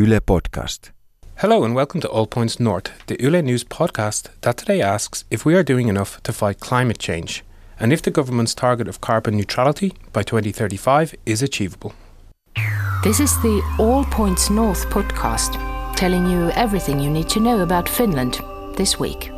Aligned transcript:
Yle 0.00 0.18
Podcast. 0.18 0.92
Hello 1.36 1.62
and 1.62 1.74
welcome 1.74 2.00
to 2.00 2.08
All 2.08 2.26
Points 2.26 2.58
North, 2.58 2.90
the 3.06 3.22
Yle 3.22 3.42
News 3.42 3.64
podcast 3.64 4.30
that 4.40 4.56
today 4.56 4.80
asks 4.80 5.24
if 5.30 5.44
we 5.44 5.54
are 5.54 5.62
doing 5.62 5.88
enough 5.88 6.22
to 6.22 6.32
fight 6.32 6.58
climate 6.58 6.98
change 6.98 7.44
and 7.78 7.92
if 7.92 8.00
the 8.00 8.10
government's 8.10 8.54
target 8.54 8.88
of 8.88 9.02
carbon 9.02 9.36
neutrality 9.36 9.92
by 10.14 10.22
2035 10.22 11.14
is 11.26 11.42
achievable. 11.42 11.92
This 13.04 13.20
is 13.20 13.36
the 13.42 13.60
All 13.78 14.04
Points 14.06 14.48
North 14.48 14.88
podcast, 14.88 15.52
telling 15.96 16.24
you 16.24 16.50
everything 16.52 16.98
you 16.98 17.10
need 17.10 17.28
to 17.28 17.40
know 17.40 17.60
about 17.60 17.86
Finland 17.86 18.40
this 18.76 18.98
week. 18.98 19.30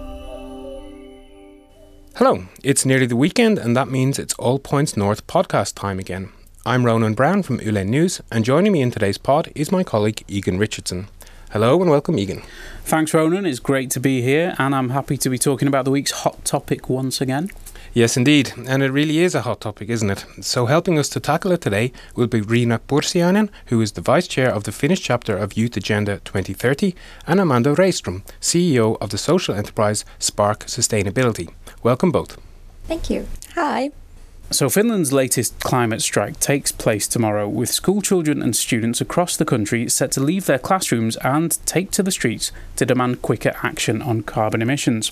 Hello, 2.14 2.44
it's 2.62 2.86
nearly 2.86 3.06
the 3.06 3.16
weekend 3.16 3.58
and 3.58 3.76
that 3.76 3.88
means 3.88 4.16
it's 4.16 4.34
All 4.34 4.60
Points 4.60 4.96
North 4.96 5.26
podcast 5.26 5.74
time 5.74 5.98
again. 5.98 6.29
I'm 6.64 6.86
Ronan 6.86 7.14
Brown 7.14 7.42
from 7.42 7.60
Yle 7.60 7.84
News 7.84 8.20
and 8.30 8.44
joining 8.44 8.70
me 8.70 8.82
in 8.82 8.92
today's 8.92 9.18
pod 9.18 9.50
is 9.52 9.72
my 9.72 9.82
colleague 9.82 10.22
Egan 10.29 10.61
Richardson. 10.61 11.08
Hello 11.50 11.82
and 11.82 11.90
welcome, 11.90 12.16
Egan. 12.20 12.40
Thanks, 12.84 13.12
Ronan. 13.12 13.46
It's 13.46 13.58
great 13.58 13.90
to 13.90 13.98
be 13.98 14.22
here, 14.22 14.54
and 14.61 14.72
I'm 14.72 14.90
happy 14.90 15.17
to 15.17 15.29
be 15.29 15.39
talking 15.39 15.67
about 15.67 15.84
the 15.84 15.90
week's 15.90 16.12
hot 16.12 16.44
topic 16.44 16.89
once 16.89 17.20
again. 17.20 17.50
Yes, 17.93 18.17
indeed. 18.17 18.53
And 18.68 18.80
it 18.80 18.93
really 18.93 19.18
is 19.18 19.34
a 19.34 19.43
hot 19.43 19.61
topic, 19.61 19.89
isn't 19.89 20.08
it? 20.08 20.25
So, 20.40 20.67
helping 20.67 21.00
us 21.00 21.08
to 21.08 21.18
tackle 21.18 21.50
it 21.50 21.62
today 21.62 21.90
will 22.14 22.29
be 22.29 22.40
Riina 22.40 22.79
Pursiainen, 22.79 23.48
who 23.67 23.81
is 23.81 23.92
the 23.92 24.00
Vice 24.00 24.29
Chair 24.29 24.48
of 24.48 24.62
the 24.62 24.70
Finnish 24.70 25.00
chapter 25.00 25.36
of 25.36 25.56
Youth 25.56 25.76
Agenda 25.76 26.20
2030, 26.25 26.94
and 27.26 27.40
Amanda 27.40 27.75
Rejström, 27.75 28.22
CEO 28.40 28.96
of 29.00 29.11
the 29.11 29.18
social 29.18 29.56
enterprise 29.56 30.04
Spark 30.20 30.67
Sustainability. 30.67 31.53
Welcome 31.82 32.12
both. 32.12 32.41
Thank 32.86 33.11
you. 33.11 33.27
Hi. 33.56 33.91
So, 34.52 34.69
Finland's 34.69 35.14
latest 35.14 35.58
climate 35.61 36.02
strike 36.02 36.38
takes 36.38 36.72
place 36.72 37.08
tomorrow, 37.08 37.48
with 37.48 37.70
school 37.70 38.02
children 38.02 38.42
and 38.42 38.55
students 38.55 39.00
across 39.00 39.34
the 39.34 39.47
country 39.47 39.88
set 39.88 40.12
to 40.12 40.20
leave 40.20 40.44
their 40.44 40.58
classrooms 40.58 41.16
and 41.16 41.58
take 41.64 41.91
to 41.92 42.02
the 42.02 42.11
streets 42.11 42.52
to 42.77 42.84
demand 42.84 43.22
quicker 43.22 43.55
action 43.62 44.02
on 44.02 44.25
carbon 44.25 44.61
emissions. 44.61 45.09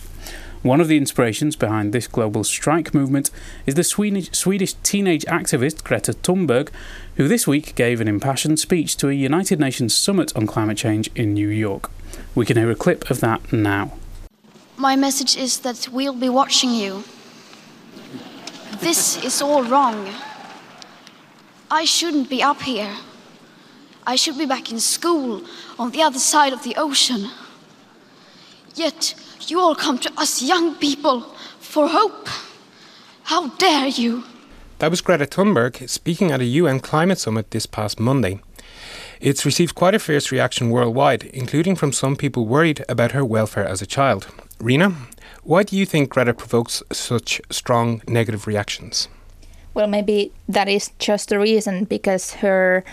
One 0.61 0.79
of 0.79 0.89
the 0.89 0.99
inspirations 0.99 1.57
behind 1.57 1.95
this 1.95 2.07
global 2.07 2.45
strike 2.45 2.93
movement 2.93 3.31
is 3.65 3.77
the 3.77 3.83
Swedish, 3.83 4.31
Swedish 4.33 4.75
teenage 4.83 5.25
activist 5.25 5.85
Greta 5.85 6.13
Thunberg, 6.13 6.69
who 7.17 7.27
this 7.27 7.47
week 7.47 7.75
gave 7.75 8.03
an 8.03 8.09
impassioned 8.09 8.61
speech 8.61 8.95
to 8.99 9.09
a 9.09 9.15
United 9.15 9.59
Nations 9.59 9.95
summit 9.95 10.37
on 10.37 10.47
climate 10.47 10.77
change 10.77 11.09
in 11.15 11.33
New 11.33 11.49
York. 11.49 11.91
We 12.35 12.45
can 12.45 12.59
hear 12.59 12.71
a 12.71 12.75
clip 12.75 13.11
of 13.11 13.21
that 13.21 13.55
now. 13.55 13.93
My 14.77 14.97
message 14.97 15.35
is 15.35 15.61
that 15.61 15.89
we'll 15.91 16.13
be 16.13 16.29
watching 16.29 16.75
you. 16.75 17.05
This 18.81 19.23
is 19.23 19.43
all 19.43 19.63
wrong. 19.63 20.09
I 21.71 21.85
shouldn't 21.85 22.31
be 22.31 22.43
up 22.43 22.63
here. 22.63 22.97
I 24.07 24.17
should 24.17 24.39
be 24.39 24.47
back 24.47 24.73
in 24.73 24.81
school 24.81 25.43
on 25.79 25.91
the 25.91 26.03
other 26.03 26.19
side 26.19 26.55
of 26.55 26.63
the 26.63 26.75
ocean. 26.77 27.31
Yet 28.75 29.15
you 29.47 29.61
all 29.61 29.75
come 29.75 29.99
to 29.99 30.13
us 30.17 30.43
young 30.43 30.75
people 30.77 31.21
for 31.61 31.89
hope. 31.89 32.27
How 33.25 33.49
dare 33.49 33.89
you? 33.89 34.25
That 34.79 34.91
was 34.91 35.03
Greta 35.03 35.27
Thunberg 35.27 35.87
speaking 35.87 36.31
at 36.31 36.41
a 36.41 36.45
UN 36.45 36.81
climate 36.81 37.19
summit 37.19 37.51
this 37.51 37.67
past 37.67 38.01
Monday. 38.01 38.41
It's 39.21 39.45
received 39.45 39.75
quite 39.75 39.95
a 39.95 39.99
fierce 39.99 40.33
reaction 40.33 40.71
worldwide, 40.71 41.25
including 41.25 41.77
from 41.77 41.93
some 41.93 42.17
people 42.17 42.47
worried 42.47 42.83
about 42.89 43.13
her 43.13 43.27
welfare 43.27 43.67
as 43.67 43.83
a 43.83 43.87
child. 43.87 44.29
Riina, 44.59 44.95
why 45.43 45.63
do 45.63 45.77
you 45.77 45.87
think 45.87 46.11
Greta 46.11 46.35
provokes 46.35 46.83
such 46.93 47.41
strong 47.51 48.03
negative 48.07 48.47
reactions? 48.47 49.09
Well, 49.75 49.87
maybe 49.87 50.33
that 50.49 50.69
is 50.69 50.91
just 50.99 51.29
the 51.29 51.39
reason 51.39 51.85
because 51.85 52.35
her 52.35 52.85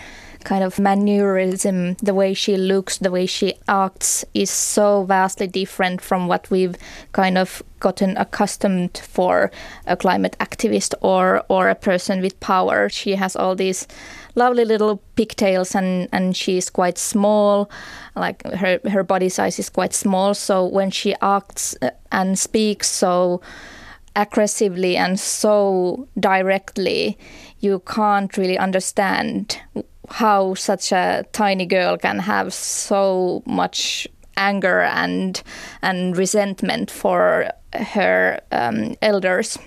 kind 0.44 0.64
of 0.64 0.78
mannerism, 0.78 1.94
the 2.02 2.14
way 2.14 2.34
she 2.34 2.56
looks, 2.56 2.98
the 2.98 3.10
way 3.10 3.26
she 3.26 3.54
acts 3.68 4.24
is 4.34 4.50
so 4.50 5.04
vastly 5.04 5.46
different 5.46 6.00
from 6.00 6.28
what 6.28 6.50
we've 6.50 6.76
kind 7.12 7.38
of 7.38 7.62
gotten 7.80 8.16
accustomed 8.16 8.98
for 8.98 9.50
a 9.86 9.96
climate 9.96 10.36
activist 10.40 10.94
or 11.00 11.44
or 11.48 11.68
a 11.68 11.74
person 11.74 12.20
with 12.20 12.38
power. 12.40 12.88
She 12.88 13.14
has 13.14 13.36
all 13.36 13.54
these 13.54 13.86
lovely 14.34 14.64
little 14.64 15.02
pigtails 15.16 15.74
and 15.74 16.08
and 16.12 16.36
she's 16.36 16.70
quite 16.70 16.96
small 16.96 17.68
like 18.14 18.42
her 18.54 18.80
her 18.88 19.02
body 19.02 19.28
size 19.28 19.58
is 19.58 19.68
quite 19.68 19.92
small 19.92 20.32
so 20.34 20.64
when 20.64 20.90
she 20.90 21.14
acts 21.20 21.76
uh, 21.82 21.90
and 22.12 22.38
speaks 22.38 22.88
so 22.88 23.40
aggressively 24.14 24.96
and 24.96 25.18
so 25.18 26.06
directly 26.18 27.18
you 27.60 27.80
can't 27.80 28.36
really 28.36 28.58
understand 28.58 29.58
how 30.10 30.54
such 30.54 30.92
a 30.92 31.24
tiny 31.32 31.66
girl 31.66 31.96
can 31.96 32.18
have 32.20 32.52
so 32.52 33.42
much 33.46 34.08
anger 34.36 34.80
and 34.80 35.42
and 35.82 36.16
resentment 36.16 36.90
for 36.90 37.50
her 37.74 38.40
um, 38.52 38.96
elders. 39.02 39.58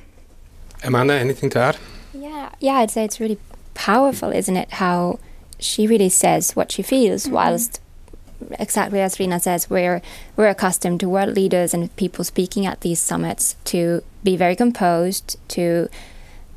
Amanda, 0.84 1.14
anything 1.14 1.50
to 1.52 1.60
add? 1.60 1.78
Yeah, 2.14 2.50
yeah, 2.60 2.76
I'd 2.76 2.92
say 2.92 3.04
it's 3.04 3.20
really 3.20 3.38
powerful, 3.74 4.32
isn't 4.32 4.58
it? 4.58 4.72
How 4.72 5.20
she 5.60 5.86
really 5.86 6.10
says 6.10 6.56
what 6.56 6.72
she 6.72 6.82
feels, 6.82 7.26
mm-hmm. 7.26 7.36
whilst 7.36 7.80
exactly 8.60 9.02
as 9.02 9.20
Riina 9.20 9.40
says, 9.40 9.70
we're 9.70 10.02
we're 10.36 10.50
accustomed 10.50 11.00
to 11.02 11.10
world 11.10 11.36
leaders 11.36 11.74
and 11.74 11.96
people 11.96 12.24
speaking 12.24 12.66
at 12.66 12.82
these 12.82 13.00
summits 13.00 13.56
to 13.66 14.04
be 14.24 14.36
very 14.36 14.56
composed, 14.56 15.38
to 15.50 15.90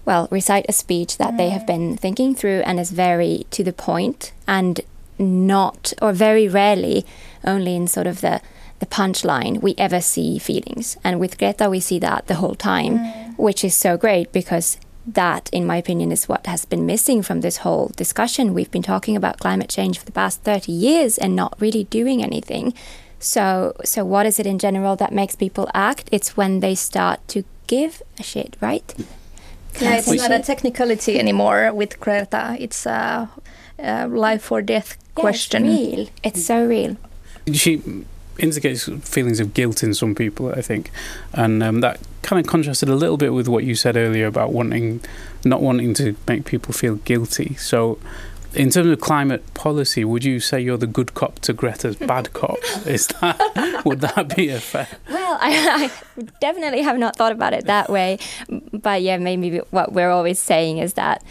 well, 0.04 0.28
recite 0.30 0.66
a 0.68 0.72
speech 0.72 1.18
that 1.18 1.34
mm. 1.34 1.36
they 1.38 1.50
have 1.50 1.66
been 1.66 1.96
thinking 1.96 2.34
through 2.34 2.60
and 2.60 2.78
is 2.78 2.90
very 2.90 3.46
to 3.50 3.64
the 3.64 3.72
point 3.72 4.32
and 4.46 4.80
not, 5.18 5.92
or 6.02 6.12
very 6.12 6.48
rarely, 6.48 7.06
only 7.44 7.76
in 7.76 7.86
sort 7.86 8.06
of 8.06 8.20
the, 8.20 8.40
the 8.80 8.86
punchline, 8.86 9.62
we 9.62 9.74
ever 9.78 10.00
see 10.00 10.38
feelings. 10.38 10.96
And 11.04 11.20
with 11.20 11.38
Greta, 11.38 11.70
we 11.70 11.80
see 11.80 11.98
that 12.00 12.26
the 12.26 12.36
whole 12.36 12.54
time, 12.54 12.98
mm. 12.98 13.38
which 13.38 13.64
is 13.64 13.74
so 13.74 13.96
great 13.96 14.32
because 14.32 14.78
that, 15.06 15.50
in 15.52 15.66
my 15.66 15.76
opinion, 15.76 16.10
is 16.12 16.28
what 16.28 16.46
has 16.46 16.64
been 16.64 16.86
missing 16.86 17.22
from 17.22 17.40
this 17.40 17.58
whole 17.58 17.92
discussion. 17.96 18.54
We've 18.54 18.70
been 18.70 18.82
talking 18.82 19.16
about 19.16 19.38
climate 19.38 19.68
change 19.68 19.98
for 19.98 20.04
the 20.04 20.12
past 20.12 20.42
30 20.42 20.72
years 20.72 21.18
and 21.18 21.36
not 21.36 21.60
really 21.60 21.84
doing 21.84 22.22
anything. 22.22 22.74
So, 23.18 23.74
so 23.84 24.04
what 24.04 24.26
is 24.26 24.38
it 24.38 24.46
in 24.46 24.58
general 24.58 24.96
that 24.96 25.12
makes 25.12 25.36
people 25.36 25.68
act? 25.74 26.08
It's 26.10 26.36
when 26.36 26.60
they 26.60 26.74
start 26.74 27.26
to 27.28 27.44
give 27.66 28.02
a 28.18 28.22
shit, 28.22 28.56
right? 28.60 28.94
Yeah, 29.80 29.96
it's 29.96 30.12
not 30.12 30.30
a 30.30 30.40
technicality 30.40 31.18
anymore 31.18 31.72
with 31.72 31.98
Greta. 32.00 32.56
It's 32.58 32.86
a, 32.86 33.28
a 33.78 34.08
life 34.08 34.50
or 34.52 34.62
death 34.62 34.96
question. 35.14 35.64
Yeah, 35.64 35.72
it's 35.72 35.96
real. 35.96 36.08
It's 36.22 36.44
so 36.44 36.66
real. 36.66 36.96
She 37.52 37.82
indicates 38.38 38.88
feelings 39.08 39.40
of 39.40 39.54
guilt 39.54 39.82
in 39.82 39.94
some 39.94 40.14
people, 40.14 40.50
I 40.50 40.60
think, 40.62 40.90
and 41.32 41.62
um, 41.62 41.80
that 41.80 42.00
kind 42.22 42.44
of 42.44 42.50
contrasted 42.50 42.88
a 42.88 42.94
little 42.94 43.16
bit 43.16 43.32
with 43.32 43.48
what 43.48 43.64
you 43.64 43.74
said 43.74 43.96
earlier 43.96 44.26
about 44.26 44.52
wanting, 44.52 45.00
not 45.44 45.60
wanting 45.60 45.94
to 45.94 46.16
make 46.26 46.44
people 46.44 46.72
feel 46.72 46.96
guilty. 46.96 47.54
So, 47.56 47.98
in 48.54 48.70
terms 48.70 48.90
of 48.90 49.00
climate 49.00 49.54
policy, 49.54 50.04
would 50.04 50.24
you 50.24 50.40
say 50.40 50.60
you're 50.60 50.76
the 50.76 50.86
good 50.86 51.14
cop 51.14 51.38
to 51.40 51.52
Greta's 51.52 51.96
bad 52.12 52.32
cop? 52.32 52.58
Is 52.86 53.08
that 53.08 53.82
would 53.84 54.00
that 54.00 54.34
be 54.34 54.48
a 54.50 54.60
fair? 54.60 54.88
Well, 55.08 55.38
I, 55.40 55.90
I, 56.18 56.22
definitely 56.40 56.82
have 56.82 56.98
not 56.98 57.16
thought 57.16 57.32
about 57.32 57.52
it 57.52 57.66
that 57.66 57.90
way, 57.90 58.18
but 58.72 59.02
yeah, 59.02 59.18
maybe 59.18 59.58
what 59.70 59.92
we're 59.92 60.10
always 60.10 60.38
saying 60.38 60.78
is 60.78 60.94
that 60.94 61.22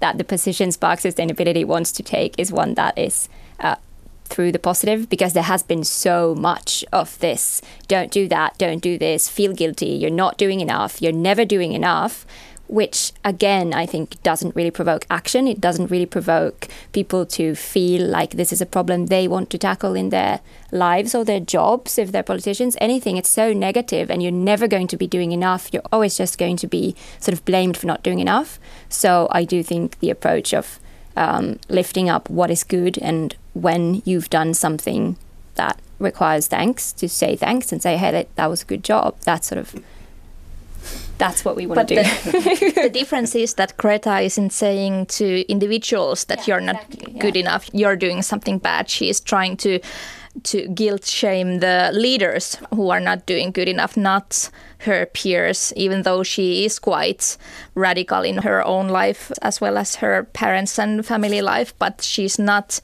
that 0.00 0.18
the 0.18 0.24
position 0.24 0.72
Spark 0.72 1.00
Sustainability 1.00 1.64
wants 1.64 1.92
to 1.92 2.02
take 2.02 2.38
is 2.38 2.52
one 2.52 2.74
that 2.74 2.98
is. 2.98 3.28
Uh, 3.60 3.76
through 4.24 4.52
the 4.52 4.58
positive 4.58 5.08
because 5.08 5.32
there 5.32 5.42
has 5.42 5.62
been 5.62 5.82
so 5.82 6.34
much 6.34 6.84
of 6.92 7.18
this 7.20 7.62
don't 7.88 8.12
do 8.12 8.28
that 8.28 8.56
don't 8.58 8.82
do 8.82 8.98
this 8.98 9.26
feel 9.26 9.54
guilty 9.54 9.86
you're 9.86 10.10
not 10.10 10.36
doing 10.36 10.60
enough 10.60 11.00
you're 11.00 11.12
never 11.12 11.46
doing 11.46 11.72
enough 11.72 12.26
which 12.68 13.12
again 13.24 13.72
I 13.72 13.86
think 13.86 14.22
doesn't 14.22 14.54
really 14.54 14.70
provoke 14.70 15.06
action. 15.10 15.48
It 15.48 15.60
doesn't 15.60 15.90
really 15.90 16.06
provoke 16.06 16.68
people 16.92 17.26
to 17.26 17.54
feel 17.54 18.06
like 18.06 18.32
this 18.32 18.52
is 18.52 18.60
a 18.60 18.66
problem 18.66 19.06
they 19.06 19.26
want 19.26 19.50
to 19.50 19.58
tackle 19.58 19.94
in 19.94 20.10
their 20.10 20.40
lives 20.70 21.14
or 21.14 21.24
their 21.24 21.40
jobs 21.40 21.98
if 21.98 22.12
they're 22.12 22.22
politicians. 22.22 22.76
Anything. 22.80 23.16
It's 23.16 23.28
so 23.28 23.52
negative 23.52 24.10
and 24.10 24.22
you're 24.22 24.32
never 24.32 24.68
going 24.68 24.86
to 24.88 24.96
be 24.96 25.06
doing 25.06 25.32
enough. 25.32 25.70
You're 25.72 25.82
always 25.92 26.16
just 26.16 26.38
going 26.38 26.56
to 26.58 26.66
be 26.66 26.94
sort 27.18 27.32
of 27.32 27.44
blamed 27.44 27.76
for 27.76 27.86
not 27.86 28.02
doing 28.02 28.20
enough. 28.20 28.60
So 28.88 29.28
I 29.30 29.44
do 29.44 29.62
think 29.62 29.98
the 30.00 30.10
approach 30.10 30.52
of 30.52 30.78
um, 31.16 31.58
lifting 31.68 32.08
up 32.08 32.30
what 32.30 32.50
is 32.50 32.62
good 32.62 32.98
and 32.98 33.34
when 33.54 34.02
you've 34.04 34.30
done 34.30 34.54
something 34.54 35.16
that 35.56 35.80
requires 35.98 36.46
thanks 36.46 36.92
to 36.92 37.08
say 37.08 37.34
thanks 37.34 37.72
and 37.72 37.82
say, 37.82 37.96
hey, 37.96 38.12
that, 38.12 38.34
that 38.36 38.48
was 38.48 38.62
a 38.62 38.66
good 38.66 38.84
job. 38.84 39.18
That 39.22 39.44
sort 39.44 39.58
of 39.58 39.82
that's 41.18 41.44
what 41.44 41.56
we 41.56 41.66
want 41.66 41.88
to 41.88 41.96
do. 41.96 42.02
The, 42.02 42.80
the, 42.82 42.90
difference 42.90 43.34
is 43.34 43.54
that 43.54 43.76
Greta 43.76 44.20
isn't 44.20 44.50
saying 44.50 45.06
to 45.06 45.50
individuals 45.50 46.24
that 46.26 46.38
yeah, 46.38 46.54
you're 46.54 46.60
not 46.60 46.82
exactly, 46.84 47.12
good 47.18 47.36
yeah. 47.36 47.42
enough, 47.42 47.68
you're 47.72 47.96
doing 47.96 48.22
something 48.22 48.58
bad. 48.58 48.88
She 48.88 49.08
is 49.08 49.20
trying 49.20 49.56
to 49.58 49.80
to 50.44 50.68
guilt 50.68 51.04
shame 51.04 51.58
the 51.58 51.90
leaders 51.92 52.58
who 52.72 52.90
are 52.90 53.00
not 53.00 53.26
doing 53.26 53.50
good 53.50 53.68
enough, 53.68 53.96
not 53.96 54.50
her 54.80 55.06
peers, 55.06 55.72
even 55.74 56.02
though 56.02 56.22
she 56.22 56.64
is 56.64 56.78
quite 56.78 57.36
radical 57.74 58.22
in 58.22 58.38
her 58.38 58.64
own 58.64 58.88
life 58.88 59.32
as 59.42 59.60
well 59.60 59.76
as 59.76 59.96
her 59.96 60.24
parents 60.34 60.78
and 60.78 61.04
family 61.04 61.42
life, 61.42 61.74
but 61.80 62.02
she's 62.02 62.38
not 62.38 62.80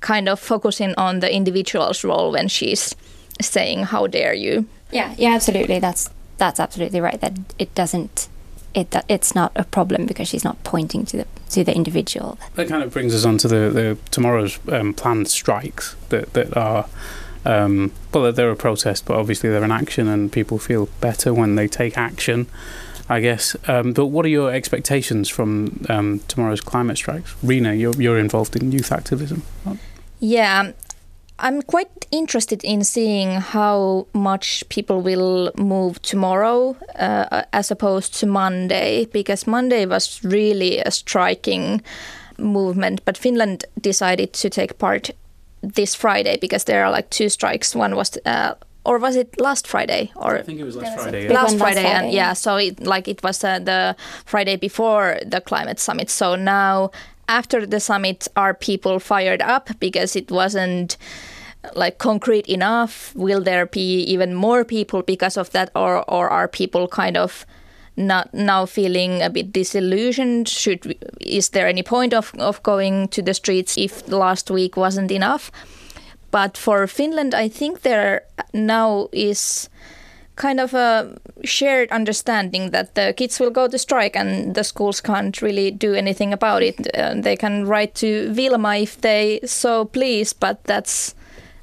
kind 0.00 0.28
of 0.28 0.40
focusing 0.40 0.94
on 0.96 1.20
the 1.20 1.32
individual's 1.32 2.04
role 2.04 2.32
when 2.32 2.48
she's 2.48 2.94
saying 3.40 3.84
how 3.84 4.06
dare 4.06 4.34
you 4.34 4.66
yeah 4.92 5.14
yeah 5.16 5.34
absolutely 5.34 5.78
that's 5.78 6.10
that's 6.38 6.60
absolutely 6.60 7.00
right 7.00 7.20
that 7.20 7.38
it 7.58 7.74
doesn't 7.74 8.28
it 8.74 8.94
it's 9.08 9.34
not 9.34 9.52
a 9.54 9.64
problem 9.64 10.06
because 10.06 10.28
she's 10.28 10.44
not 10.44 10.62
pointing 10.64 11.04
to 11.06 11.18
the 11.18 11.26
to 11.48 11.62
the 11.62 11.74
individual 11.74 12.38
that 12.54 12.68
kind 12.68 12.82
of 12.82 12.92
brings 12.92 13.14
us 13.14 13.24
on 13.24 13.38
to 13.38 13.48
the, 13.48 13.70
the 13.70 13.98
tomorrow's 14.10 14.58
um, 14.68 14.92
planned 14.92 15.28
strikes 15.28 15.96
that 16.08 16.32
that 16.32 16.56
are 16.56 16.86
um, 17.44 17.92
well 18.12 18.32
they're 18.32 18.50
a 18.50 18.56
protest 18.56 19.04
but 19.04 19.16
obviously 19.16 19.50
they're 19.50 19.62
an 19.62 19.70
action 19.70 20.08
and 20.08 20.32
people 20.32 20.58
feel 20.58 20.88
better 21.00 21.32
when 21.32 21.54
they 21.54 21.68
take 21.68 21.96
action 21.96 22.46
I 23.08 23.20
guess. 23.20 23.56
Um, 23.68 23.92
but 23.92 24.06
what 24.06 24.24
are 24.24 24.30
your 24.30 24.52
expectations 24.52 25.28
from 25.28 25.84
um, 25.88 26.20
tomorrow's 26.26 26.60
climate 26.60 26.96
strikes? 26.96 27.34
Riina, 27.42 27.74
you're, 27.74 27.94
you're 28.00 28.18
involved 28.18 28.56
in 28.56 28.72
youth 28.72 28.90
activism. 28.90 29.42
Yeah, 30.20 30.72
I'm 31.38 31.62
quite 31.62 32.06
interested 32.12 32.62
in 32.62 32.84
seeing 32.84 33.40
how 33.40 34.06
much 34.12 34.62
people 34.68 35.00
will 35.00 35.50
move 35.58 36.00
tomorrow 36.02 36.76
uh, 36.96 37.42
as 37.52 37.70
opposed 37.70 38.14
to 38.20 38.26
Monday, 38.26 39.06
because 39.06 39.46
Monday 39.46 39.84
was 39.84 40.22
really 40.22 40.78
a 40.78 40.90
striking 40.90 41.82
movement, 42.38 43.04
but 43.04 43.18
Finland 43.18 43.64
decided 43.80 44.32
to 44.32 44.48
take 44.48 44.78
part 44.78 45.10
this 45.62 45.94
Friday 45.94 46.36
because 46.40 46.64
there 46.64 46.84
are 46.84 46.90
like 46.90 47.10
two 47.10 47.28
strikes. 47.28 47.74
One 47.74 47.96
was 47.96 48.16
uh, 48.24 48.54
or 48.84 48.98
was 48.98 49.16
it 49.16 49.40
last 49.40 49.66
Friday? 49.66 50.12
Or 50.14 50.36
I 50.36 50.42
think 50.42 50.60
it 50.60 50.64
was 50.64 50.76
last 50.76 51.00
Friday. 51.00 51.24
Yeah. 51.24 51.32
Last, 51.32 51.56
Friday, 51.56 51.82
Friday, 51.82 52.06
and 52.06 52.12
yeah, 52.12 52.34
so 52.34 52.56
it 52.56 52.80
like 52.80 53.08
it 53.08 53.22
was 53.22 53.42
uh, 53.42 53.58
the 53.58 53.96
Friday 54.24 54.56
before 54.56 55.18
the 55.26 55.40
climate 55.40 55.80
summit. 55.80 56.10
So 56.10 56.36
now 56.36 56.90
after 57.28 57.66
the 57.66 57.80
summit, 57.80 58.28
are 58.36 58.54
people 58.54 58.98
fired 58.98 59.42
up 59.42 59.70
because 59.80 60.16
it 60.16 60.30
wasn't 60.30 60.96
like 61.74 61.98
concrete 61.98 62.46
enough? 62.46 63.14
Will 63.14 63.40
there 63.40 63.66
be 63.66 64.00
even 64.00 64.34
more 64.34 64.64
people 64.64 65.02
because 65.02 65.36
of 65.36 65.50
that, 65.50 65.70
or 65.74 66.08
or 66.10 66.28
are 66.28 66.48
people 66.48 66.88
kind 66.88 67.16
of 67.16 67.46
not 67.96 68.34
now 68.34 68.66
feeling 68.66 69.22
a 69.22 69.30
bit 69.30 69.52
disillusioned? 69.52 70.48
Should 70.48 70.96
is 71.20 71.50
there 71.50 71.66
any 71.66 71.82
point 71.82 72.12
of 72.12 72.32
of 72.38 72.62
going 72.62 73.08
to 73.08 73.22
the 73.22 73.34
streets 73.34 73.78
if 73.78 74.06
last 74.08 74.50
week 74.50 74.76
wasn't 74.76 75.10
enough? 75.10 75.50
But 76.30 76.58
for 76.58 76.86
Finland, 76.86 77.34
I 77.34 77.48
think 77.48 77.82
there 77.82 78.22
now 78.52 79.08
is 79.12 79.68
kind 80.36 80.60
of 80.60 80.74
a 80.74 81.16
shared 81.44 81.90
understanding 81.90 82.70
that 82.70 82.94
the 82.94 83.14
kids 83.16 83.38
will 83.38 83.50
go 83.50 83.68
to 83.68 83.78
strike 83.78 84.16
and 84.16 84.54
the 84.54 84.64
schools 84.64 85.00
can't 85.00 85.40
really 85.42 85.70
do 85.70 85.94
anything 85.94 86.32
about 86.32 86.62
it. 86.62 86.94
Uh, 86.96 87.14
they 87.14 87.36
can 87.36 87.66
write 87.66 87.94
to 87.94 88.32
Wilma 88.36 88.76
if 88.76 89.00
they 89.00 89.40
so 89.44 89.84
please, 89.84 90.32
but 90.32 90.62
that's 90.64 91.14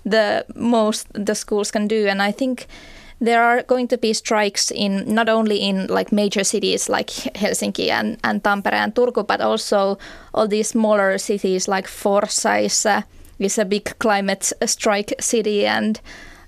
the 0.06 0.46
most 0.56 1.08
the 1.14 1.36
schools 1.36 1.72
can 1.72 1.88
do. 1.88 2.08
And 2.08 2.22
I 2.22 2.32
think 2.32 2.68
there 3.20 3.44
are 3.44 3.62
going 3.64 3.88
to 3.90 3.98
be 3.98 4.14
strikes 4.14 4.72
in 4.72 5.14
not 5.14 5.30
only 5.30 5.58
in 5.58 5.88
like 5.88 6.12
major 6.12 6.44
cities 6.44 6.90
like 6.90 7.08
Helsinki 7.36 7.90
and, 7.90 8.18
and 8.24 8.44
Tampere 8.44 8.74
and 8.74 8.96
Turku, 8.96 9.28
but 9.28 9.42
also 9.42 10.00
all 10.34 10.48
these 10.48 10.70
smaller 10.70 11.18
cities 11.18 11.68
like 11.68 11.88
Forssa 11.88 12.66
is 13.40 13.58
a 13.58 13.66
big 13.66 13.98
climate 14.00 14.52
strike 14.66 15.14
city 15.20 15.68
and 15.68 16.02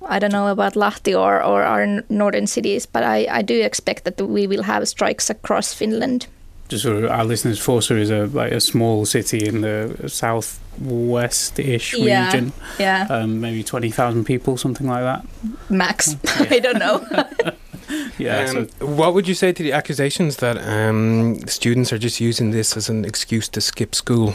I 0.05 0.19
don't 0.19 0.31
know 0.31 0.47
about 0.47 0.73
Lahti 0.73 1.17
or, 1.17 1.44
or 1.44 1.63
our 1.63 2.03
northern 2.09 2.47
cities, 2.47 2.85
but 2.85 3.03
I, 3.03 3.27
I 3.29 3.41
do 3.41 3.61
expect 3.61 4.03
that 4.05 4.21
we 4.21 4.47
will 4.47 4.63
have 4.63 4.88
strikes 4.88 5.29
across 5.29 5.73
Finland. 5.73 6.27
Just 6.69 6.85
for 6.85 7.07
our 7.07 7.25
listeners, 7.25 7.59
Forssa 7.59 8.00
is 8.00 8.09
a 8.09 8.25
like 8.27 8.51
a 8.51 8.59
small 8.59 9.05
city 9.05 9.45
in 9.45 9.61
the 9.61 9.95
southwest-ish 10.07 11.94
yeah, 11.94 12.25
region. 12.25 12.53
Yeah, 12.79 13.05
um, 13.09 13.41
maybe 13.41 13.63
twenty 13.63 13.91
thousand 13.91 14.23
people, 14.23 14.57
something 14.57 14.88
like 14.88 15.03
that. 15.03 15.25
Max, 15.69 16.15
yeah. 16.23 16.47
I 16.49 16.59
don't 16.59 16.79
know. 16.79 17.06
yeah. 18.17 18.45
Um, 18.45 18.69
so. 18.69 18.85
What 18.88 19.13
would 19.13 19.27
you 19.27 19.35
say 19.35 19.51
to 19.51 19.61
the 19.61 19.73
accusations 19.73 20.38
that 20.38 20.57
um, 20.57 21.45
students 21.47 21.91
are 21.91 21.99
just 21.99 22.19
using 22.19 22.51
this 22.51 22.77
as 22.77 22.89
an 22.89 23.06
excuse 23.06 23.49
to 23.49 23.61
skip 23.61 23.94
school? 23.94 24.33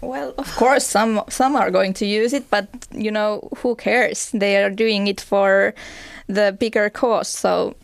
Well, 0.00 0.34
of 0.38 0.54
course, 0.56 0.86
some 0.86 1.22
some 1.28 1.56
are 1.56 1.70
going 1.70 1.94
to 1.94 2.06
use 2.06 2.32
it, 2.32 2.50
but 2.50 2.68
you 2.92 3.10
know, 3.10 3.48
who 3.58 3.74
cares? 3.74 4.30
They 4.32 4.62
are 4.62 4.70
doing 4.70 5.08
it 5.08 5.20
for 5.20 5.74
the 6.28 6.56
bigger 6.58 6.90
cause. 6.90 7.28
So, 7.28 7.74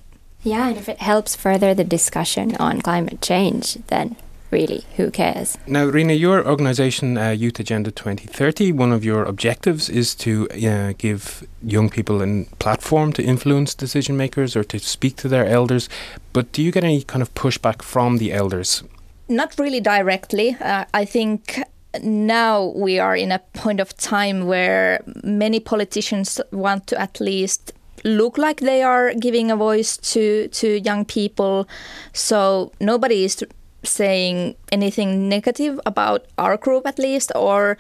yeah, 0.43 0.69
and 0.69 0.77
if 0.77 0.89
it 0.89 0.99
helps 0.99 1.35
further 1.35 1.75
the 1.75 1.85
discussion 1.85 2.57
on 2.57 2.83
climate 2.83 3.21
change, 3.21 3.79
then 3.89 4.17
really, 4.55 4.85
who 4.97 5.11
cares? 5.11 5.59
Now, 5.67 5.85
Riina, 5.87 6.13
your 6.13 6.47
organisation, 6.47 7.19
uh, 7.19 7.31
Youth 7.31 7.59
Agenda 7.59 7.91
2030, 7.91 8.73
one 8.73 8.93
of 8.93 9.05
your 9.05 9.25
objectives 9.25 9.89
is 9.89 10.15
to 10.17 10.49
uh, 10.51 10.93
give 10.97 11.45
young 11.63 11.91
people 11.91 12.23
a 12.23 12.45
platform 12.61 13.13
to 13.15 13.23
influence 13.23 13.75
decision 13.75 14.17
makers 14.17 14.55
or 14.55 14.63
to 14.65 14.79
speak 14.79 15.17
to 15.17 15.29
their 15.29 15.47
elders. 15.47 15.89
But 16.33 16.53
do 16.53 16.63
you 16.63 16.71
get 16.71 16.85
any 16.85 17.03
kind 17.03 17.23
of 17.23 17.35
pushback 17.35 17.83
from 17.83 18.19
the 18.19 18.33
elders? 18.33 18.85
Not 19.29 19.59
really 19.59 19.81
directly. 19.81 20.57
Uh, 20.61 20.85
I 20.95 21.05
think 21.05 21.59
now 22.03 22.73
we 22.75 22.99
are 22.99 23.17
in 23.17 23.33
a 23.33 23.39
point 23.55 23.81
of 23.81 23.97
time 23.97 24.47
where 24.47 25.03
many 25.23 25.61
politicians 25.61 26.41
want 26.53 26.87
to 26.89 27.01
at 27.01 27.21
least 27.21 27.73
look 28.05 28.37
like 28.37 28.61
they 28.61 28.83
are 28.83 29.15
giving 29.15 29.51
a 29.51 29.57
voice 29.57 29.97
to 29.97 30.49
to 30.49 30.81
young 30.81 31.05
people. 31.05 31.69
So 32.13 32.73
nobody 32.81 33.25
is 33.25 33.43
saying 33.83 34.57
anything 34.73 35.29
negative 35.29 35.81
about 35.87 36.27
our 36.39 36.57
group 36.57 36.87
at 36.87 36.99
least 36.99 37.31
or 37.35 37.77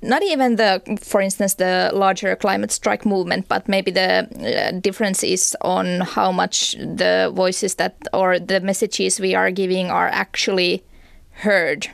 not 0.00 0.22
even 0.22 0.56
the 0.56 0.80
for 1.00 1.20
instance 1.20 1.54
the 1.54 1.90
larger 1.92 2.34
climate 2.36 2.70
strike 2.70 3.04
movement 3.04 3.48
but 3.48 3.68
maybe 3.68 3.90
the 3.90 4.26
uh, 4.40 4.80
difference 4.80 5.22
is 5.22 5.56
on 5.60 6.00
how 6.00 6.32
much 6.32 6.72
the 6.72 7.30
voices 7.34 7.76
that 7.76 7.96
or 8.12 8.38
the 8.38 8.60
messages 8.60 9.20
we 9.20 9.34
are 9.34 9.50
giving 9.50 9.90
are 9.90 10.08
actually 10.08 10.84
heard 11.30 11.88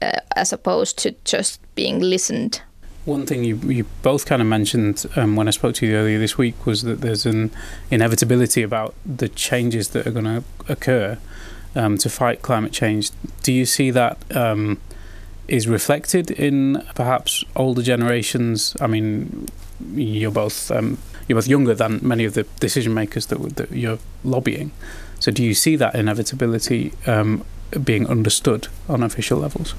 uh, 0.00 0.20
as 0.36 0.52
opposed 0.52 0.98
to 0.98 1.14
just 1.24 1.60
being 1.74 2.00
listened. 2.00 2.62
One 3.04 3.26
thing 3.26 3.42
you, 3.42 3.56
you 3.56 3.84
both 4.02 4.26
kind 4.26 4.40
of 4.40 4.46
mentioned 4.46 5.06
um, 5.16 5.34
when 5.34 5.48
I 5.48 5.50
spoke 5.50 5.74
to 5.76 5.86
you 5.86 5.96
earlier 5.96 6.20
this 6.20 6.38
week 6.38 6.66
was 6.66 6.82
that 6.82 7.00
there's 7.00 7.26
an 7.26 7.50
inevitability 7.90 8.62
about 8.62 8.94
the 9.04 9.28
changes 9.28 9.88
that 9.88 10.06
are 10.06 10.12
going 10.12 10.24
to 10.24 10.44
occur 10.68 11.18
um, 11.74 11.98
to 11.98 12.08
fight 12.08 12.42
climate 12.42 12.72
change. 12.72 13.10
Do 13.42 13.52
you 13.52 13.66
see 13.66 13.90
that 13.90 14.18
um, 14.36 14.80
is 15.48 15.66
reflected 15.66 16.30
in 16.30 16.86
perhaps 16.94 17.44
older 17.56 17.82
generations? 17.82 18.76
I 18.80 18.86
mean, 18.86 19.48
you're 19.94 20.30
both 20.30 20.70
um, 20.70 20.98
you're 21.26 21.36
both 21.36 21.48
younger 21.48 21.74
than 21.74 22.00
many 22.02 22.24
of 22.24 22.34
the 22.34 22.44
decision 22.60 22.94
makers 22.94 23.26
that, 23.26 23.56
that 23.56 23.72
you're 23.72 23.98
lobbying. 24.22 24.70
So 25.18 25.30
do 25.30 25.42
you 25.42 25.54
see 25.54 25.76
that 25.76 25.94
inevitability 25.94 26.92
um, 27.06 27.44
being 27.78 28.06
understood 28.06 28.68
on 28.88 29.02
official 29.02 29.38
levels? 29.38 29.74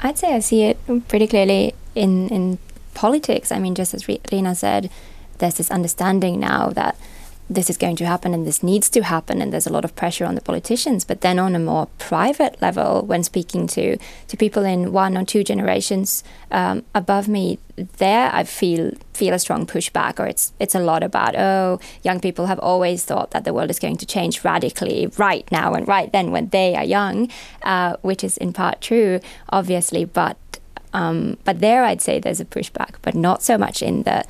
I'd 0.00 0.18
say 0.18 0.34
I 0.34 0.40
see 0.40 0.64
it 0.64 0.78
pretty 1.08 1.26
clearly 1.26 1.74
in, 1.94 2.28
in 2.28 2.58
politics. 2.94 3.50
I 3.52 3.58
mean, 3.58 3.74
just 3.74 3.94
as 3.94 4.06
Riina 4.08 4.54
said, 4.54 4.90
there's 5.38 5.54
this 5.54 5.70
understanding 5.70 6.40
now 6.40 6.70
that 6.70 6.96
this 7.48 7.68
is 7.68 7.76
going 7.76 7.96
to 7.96 8.06
happen 8.06 8.32
and 8.32 8.46
this 8.46 8.62
needs 8.62 8.88
to 8.90 9.02
happen 9.02 9.42
and 9.42 9.52
there's 9.52 9.66
a 9.66 9.72
lot 9.72 9.84
of 9.84 9.94
pressure 9.94 10.24
on 10.24 10.34
the 10.34 10.40
politicians. 10.40 11.04
But 11.04 11.20
then 11.20 11.38
on 11.38 11.54
a 11.54 11.58
more 11.58 11.86
private 11.98 12.60
level 12.62 13.02
when 13.04 13.22
speaking 13.22 13.66
to 13.68 13.98
to 14.28 14.36
people 14.36 14.64
in 14.64 14.92
one 14.92 15.16
or 15.16 15.24
two 15.24 15.44
generations 15.44 16.24
um, 16.50 16.84
above 16.94 17.28
me 17.28 17.58
there 17.98 18.30
I 18.32 18.44
feel 18.44 18.92
feel 19.12 19.34
a 19.34 19.38
strong 19.38 19.66
pushback 19.66 20.18
or 20.20 20.26
it's 20.26 20.52
it's 20.60 20.74
a 20.74 20.80
lot 20.80 21.02
about 21.02 21.34
oh 21.36 21.80
young 22.02 22.20
people 22.20 22.46
have 22.46 22.60
always 22.60 23.04
thought 23.04 23.32
that 23.32 23.44
the 23.44 23.52
world 23.52 23.70
is 23.70 23.78
going 23.78 23.96
to 23.96 24.06
change 24.06 24.44
radically 24.44 25.08
right 25.18 25.50
now 25.50 25.74
and 25.74 25.86
right 25.86 26.12
then 26.12 26.30
when 26.30 26.48
they 26.48 26.76
are 26.76 26.84
young 26.84 27.28
uh, 27.62 27.96
which 28.02 28.22
is 28.24 28.36
in 28.36 28.52
part 28.52 28.80
true 28.80 29.20
obviously. 29.50 30.04
But 30.04 30.38
um, 30.92 31.36
but 31.44 31.58
there 31.58 31.84
I'd 31.84 32.00
say 32.00 32.20
there's 32.20 32.40
a 32.40 32.44
pushback 32.44 32.94
but 33.02 33.14
not 33.14 33.42
so 33.42 33.58
much 33.58 33.82
in 33.82 34.04
the 34.04 34.24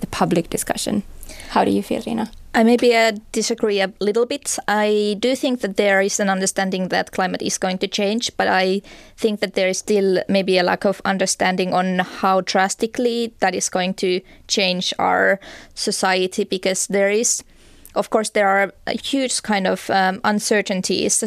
the 0.00 0.06
public 0.08 0.50
discussion. 0.50 1.02
How 1.50 1.64
do 1.64 1.70
you 1.70 1.82
feel 1.82 2.02
Riina? 2.06 2.30
I 2.58 2.64
maybe 2.64 2.92
uh, 2.92 3.12
disagree 3.30 3.80
a 3.80 3.92
little 4.00 4.26
bit. 4.26 4.58
I 4.66 5.16
do 5.20 5.36
think 5.36 5.60
that 5.60 5.76
there 5.76 6.00
is 6.00 6.18
an 6.18 6.28
understanding 6.28 6.88
that 6.88 7.12
climate 7.12 7.40
is 7.40 7.56
going 7.56 7.78
to 7.78 7.86
change, 7.86 8.36
but 8.36 8.48
I 8.48 8.82
think 9.16 9.38
that 9.38 9.54
there 9.54 9.68
is 9.68 9.78
still 9.78 10.24
maybe 10.28 10.58
a 10.58 10.64
lack 10.64 10.84
of 10.84 11.00
understanding 11.04 11.72
on 11.72 12.00
how 12.00 12.40
drastically 12.40 13.32
that 13.38 13.54
is 13.54 13.68
going 13.68 13.94
to 14.02 14.20
change 14.48 14.92
our 14.98 15.38
society 15.74 16.42
because 16.42 16.88
there 16.88 17.10
is 17.10 17.44
of 17.94 18.10
course, 18.10 18.30
there 18.30 18.48
are 18.48 18.72
a 18.86 18.98
huge 18.98 19.42
kind 19.42 19.66
of 19.66 19.90
um, 19.90 20.20
uncertainties. 20.24 21.24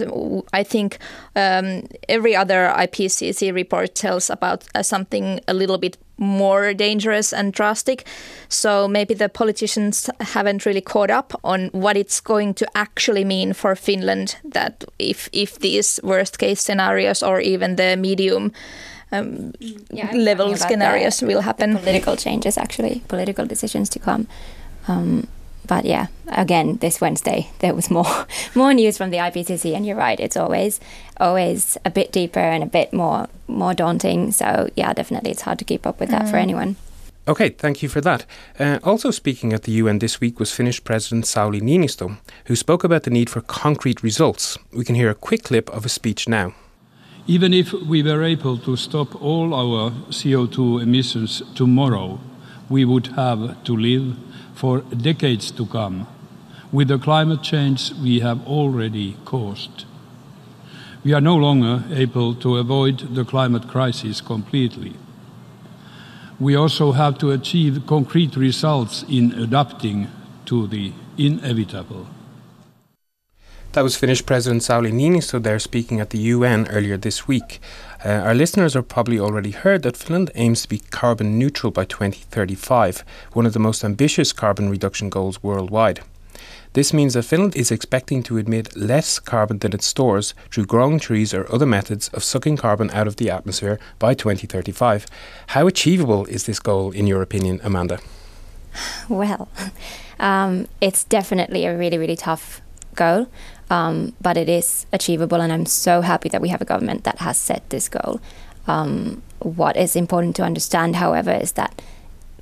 I 0.53 0.63
think 0.63 0.97
um, 1.35 1.87
every 2.07 2.35
other 2.35 2.73
IPCC 2.75 3.53
report 3.53 3.95
tells 3.95 4.29
about 4.29 4.65
uh, 4.75 4.83
something 4.83 5.39
a 5.47 5.53
little 5.53 5.77
bit 5.77 5.97
more 6.17 6.73
dangerous 6.73 7.33
and 7.33 7.51
drastic. 7.51 8.05
So 8.47 8.87
maybe 8.87 9.13
the 9.13 9.27
politicians 9.27 10.09
haven't 10.19 10.65
really 10.65 10.81
caught 10.81 11.09
up 11.09 11.33
on 11.43 11.69
what 11.71 11.97
it's 11.97 12.21
going 12.21 12.53
to 12.55 12.67
actually 12.75 13.25
mean 13.25 13.53
for 13.53 13.75
Finland. 13.75 14.35
That 14.43 14.85
if 14.99 15.29
if 15.31 15.59
these 15.59 15.99
worst 16.03 16.37
case 16.37 16.61
scenarios 16.61 17.23
or 17.23 17.41
even 17.41 17.75
the 17.75 17.97
medium 17.97 18.51
um, 19.11 19.53
yeah, 19.91 20.11
level 20.13 20.55
scenarios 20.55 21.19
the- 21.19 21.25
will 21.25 21.41
happen. 21.41 21.77
Political 21.77 22.15
changes, 22.15 22.57
actually, 22.57 23.01
political 23.07 23.45
decisions 23.45 23.89
to 23.89 23.99
come. 23.99 24.27
Um, 24.87 25.27
but 25.67 25.85
yeah, 25.85 26.07
again, 26.27 26.77
this 26.77 27.01
Wednesday 27.01 27.49
there 27.59 27.73
was 27.73 27.89
more 27.89 28.25
more 28.55 28.73
news 28.73 28.97
from 28.97 29.09
the 29.09 29.17
IPCC, 29.17 29.75
and 29.75 29.85
you're 29.85 29.97
right, 29.97 30.19
it's 30.19 30.37
always 30.37 30.79
always 31.17 31.77
a 31.85 31.89
bit 31.89 32.11
deeper 32.11 32.39
and 32.39 32.63
a 32.63 32.67
bit 32.67 32.93
more 32.93 33.27
more 33.47 33.73
daunting. 33.73 34.31
So 34.31 34.69
yeah, 34.75 34.93
definitely, 34.93 35.31
it's 35.31 35.41
hard 35.41 35.59
to 35.59 35.65
keep 35.65 35.85
up 35.85 35.99
with 35.99 36.09
that 36.09 36.29
for 36.29 36.37
anyone. 36.37 36.75
Okay, 37.27 37.49
thank 37.49 37.83
you 37.83 37.89
for 37.89 38.01
that. 38.01 38.25
Uh, 38.59 38.79
also 38.83 39.11
speaking 39.11 39.53
at 39.53 39.63
the 39.63 39.73
UN 39.73 39.99
this 39.99 40.19
week 40.19 40.39
was 40.39 40.51
Finnish 40.51 40.83
President 40.83 41.25
Sauli 41.25 41.61
Niinistö, 41.61 42.17
who 42.45 42.55
spoke 42.55 42.83
about 42.83 43.03
the 43.03 43.11
need 43.11 43.29
for 43.29 43.41
concrete 43.41 44.01
results. 44.01 44.57
We 44.73 44.83
can 44.83 44.95
hear 44.95 45.11
a 45.11 45.15
quick 45.15 45.43
clip 45.43 45.69
of 45.69 45.83
his 45.83 45.93
speech 45.93 46.27
now. 46.27 46.53
Even 47.27 47.53
if 47.53 47.73
we 47.73 48.01
were 48.01 48.23
able 48.23 48.57
to 48.57 48.75
stop 48.75 49.21
all 49.21 49.53
our 49.53 49.91
CO2 50.09 50.81
emissions 50.81 51.43
tomorrow, 51.53 52.19
we 52.69 52.85
would 52.85 53.07
have 53.15 53.63
to 53.65 53.77
live 53.77 54.15
for 54.61 54.81
decades 54.81 55.49
to 55.49 55.65
come 55.65 56.05
with 56.71 56.87
the 56.87 56.99
climate 56.99 57.41
change 57.41 57.91
we 57.93 58.19
have 58.19 58.45
already 58.45 59.17
caused. 59.25 59.85
We 61.03 61.13
are 61.13 61.19
no 61.19 61.35
longer 61.35 61.83
able 61.91 62.35
to 62.35 62.57
avoid 62.57 63.15
the 63.15 63.25
climate 63.25 63.67
crisis 63.67 64.21
completely. 64.21 64.93
We 66.39 66.55
also 66.55 66.91
have 66.91 67.17
to 67.17 67.31
achieve 67.31 67.87
concrete 67.87 68.35
results 68.35 69.03
in 69.09 69.31
adapting 69.31 70.09
to 70.45 70.67
the 70.67 70.93
inevitable. 71.17 72.05
That 73.73 73.83
was 73.83 73.95
Finnish 73.95 74.25
President 74.25 74.63
Sauli 74.63 74.91
Niinistö 74.91 75.41
there 75.41 75.57
speaking 75.57 76.01
at 76.01 76.09
the 76.09 76.17
UN 76.17 76.67
earlier 76.67 76.97
this 76.97 77.25
week. 77.25 77.61
Uh, 78.03 78.09
our 78.09 78.35
listeners 78.35 78.73
have 78.73 78.89
probably 78.89 79.17
already 79.17 79.51
heard 79.51 79.83
that 79.83 79.95
Finland 79.95 80.29
aims 80.35 80.63
to 80.63 80.67
be 80.67 80.79
carbon 80.79 81.39
neutral 81.39 81.71
by 81.71 81.85
2035, 81.85 83.05
one 83.31 83.45
of 83.45 83.53
the 83.53 83.59
most 83.59 83.85
ambitious 83.85 84.33
carbon 84.33 84.69
reduction 84.69 85.09
goals 85.09 85.41
worldwide. 85.41 86.01
This 86.73 86.91
means 86.91 87.13
that 87.13 87.23
Finland 87.23 87.55
is 87.55 87.71
expecting 87.71 88.23
to 88.23 88.37
emit 88.37 88.75
less 88.75 89.19
carbon 89.19 89.59
than 89.59 89.71
it 89.71 89.83
stores 89.83 90.33
through 90.51 90.65
growing 90.65 90.99
trees 90.99 91.33
or 91.33 91.49
other 91.49 91.65
methods 91.65 92.09
of 92.09 92.25
sucking 92.25 92.57
carbon 92.57 92.89
out 92.91 93.07
of 93.07 93.15
the 93.15 93.29
atmosphere 93.29 93.79
by 93.99 94.13
2035. 94.13 95.05
How 95.47 95.65
achievable 95.65 96.25
is 96.25 96.43
this 96.43 96.59
goal, 96.59 96.91
in 96.91 97.07
your 97.07 97.21
opinion, 97.21 97.61
Amanda? 97.63 97.99
Well, 99.07 99.47
um, 100.19 100.67
it's 100.81 101.05
definitely 101.05 101.65
a 101.65 101.77
really, 101.77 101.97
really 101.97 102.17
tough 102.17 102.61
goal, 102.95 103.27
um, 103.71 104.13
but 104.19 104.35
it 104.35 104.49
is 104.49 104.85
achievable, 104.91 105.39
and 105.39 105.51
I'm 105.51 105.65
so 105.65 106.01
happy 106.01 106.27
that 106.29 106.41
we 106.41 106.49
have 106.49 106.61
a 106.61 106.65
government 106.65 107.05
that 107.05 107.19
has 107.19 107.37
set 107.37 107.67
this 107.69 107.87
goal. 107.87 108.19
Um, 108.67 109.23
what 109.39 109.77
is 109.77 109.95
important 109.95 110.35
to 110.35 110.43
understand, 110.43 110.97
however, 110.97 111.31
is 111.31 111.53
that 111.53 111.81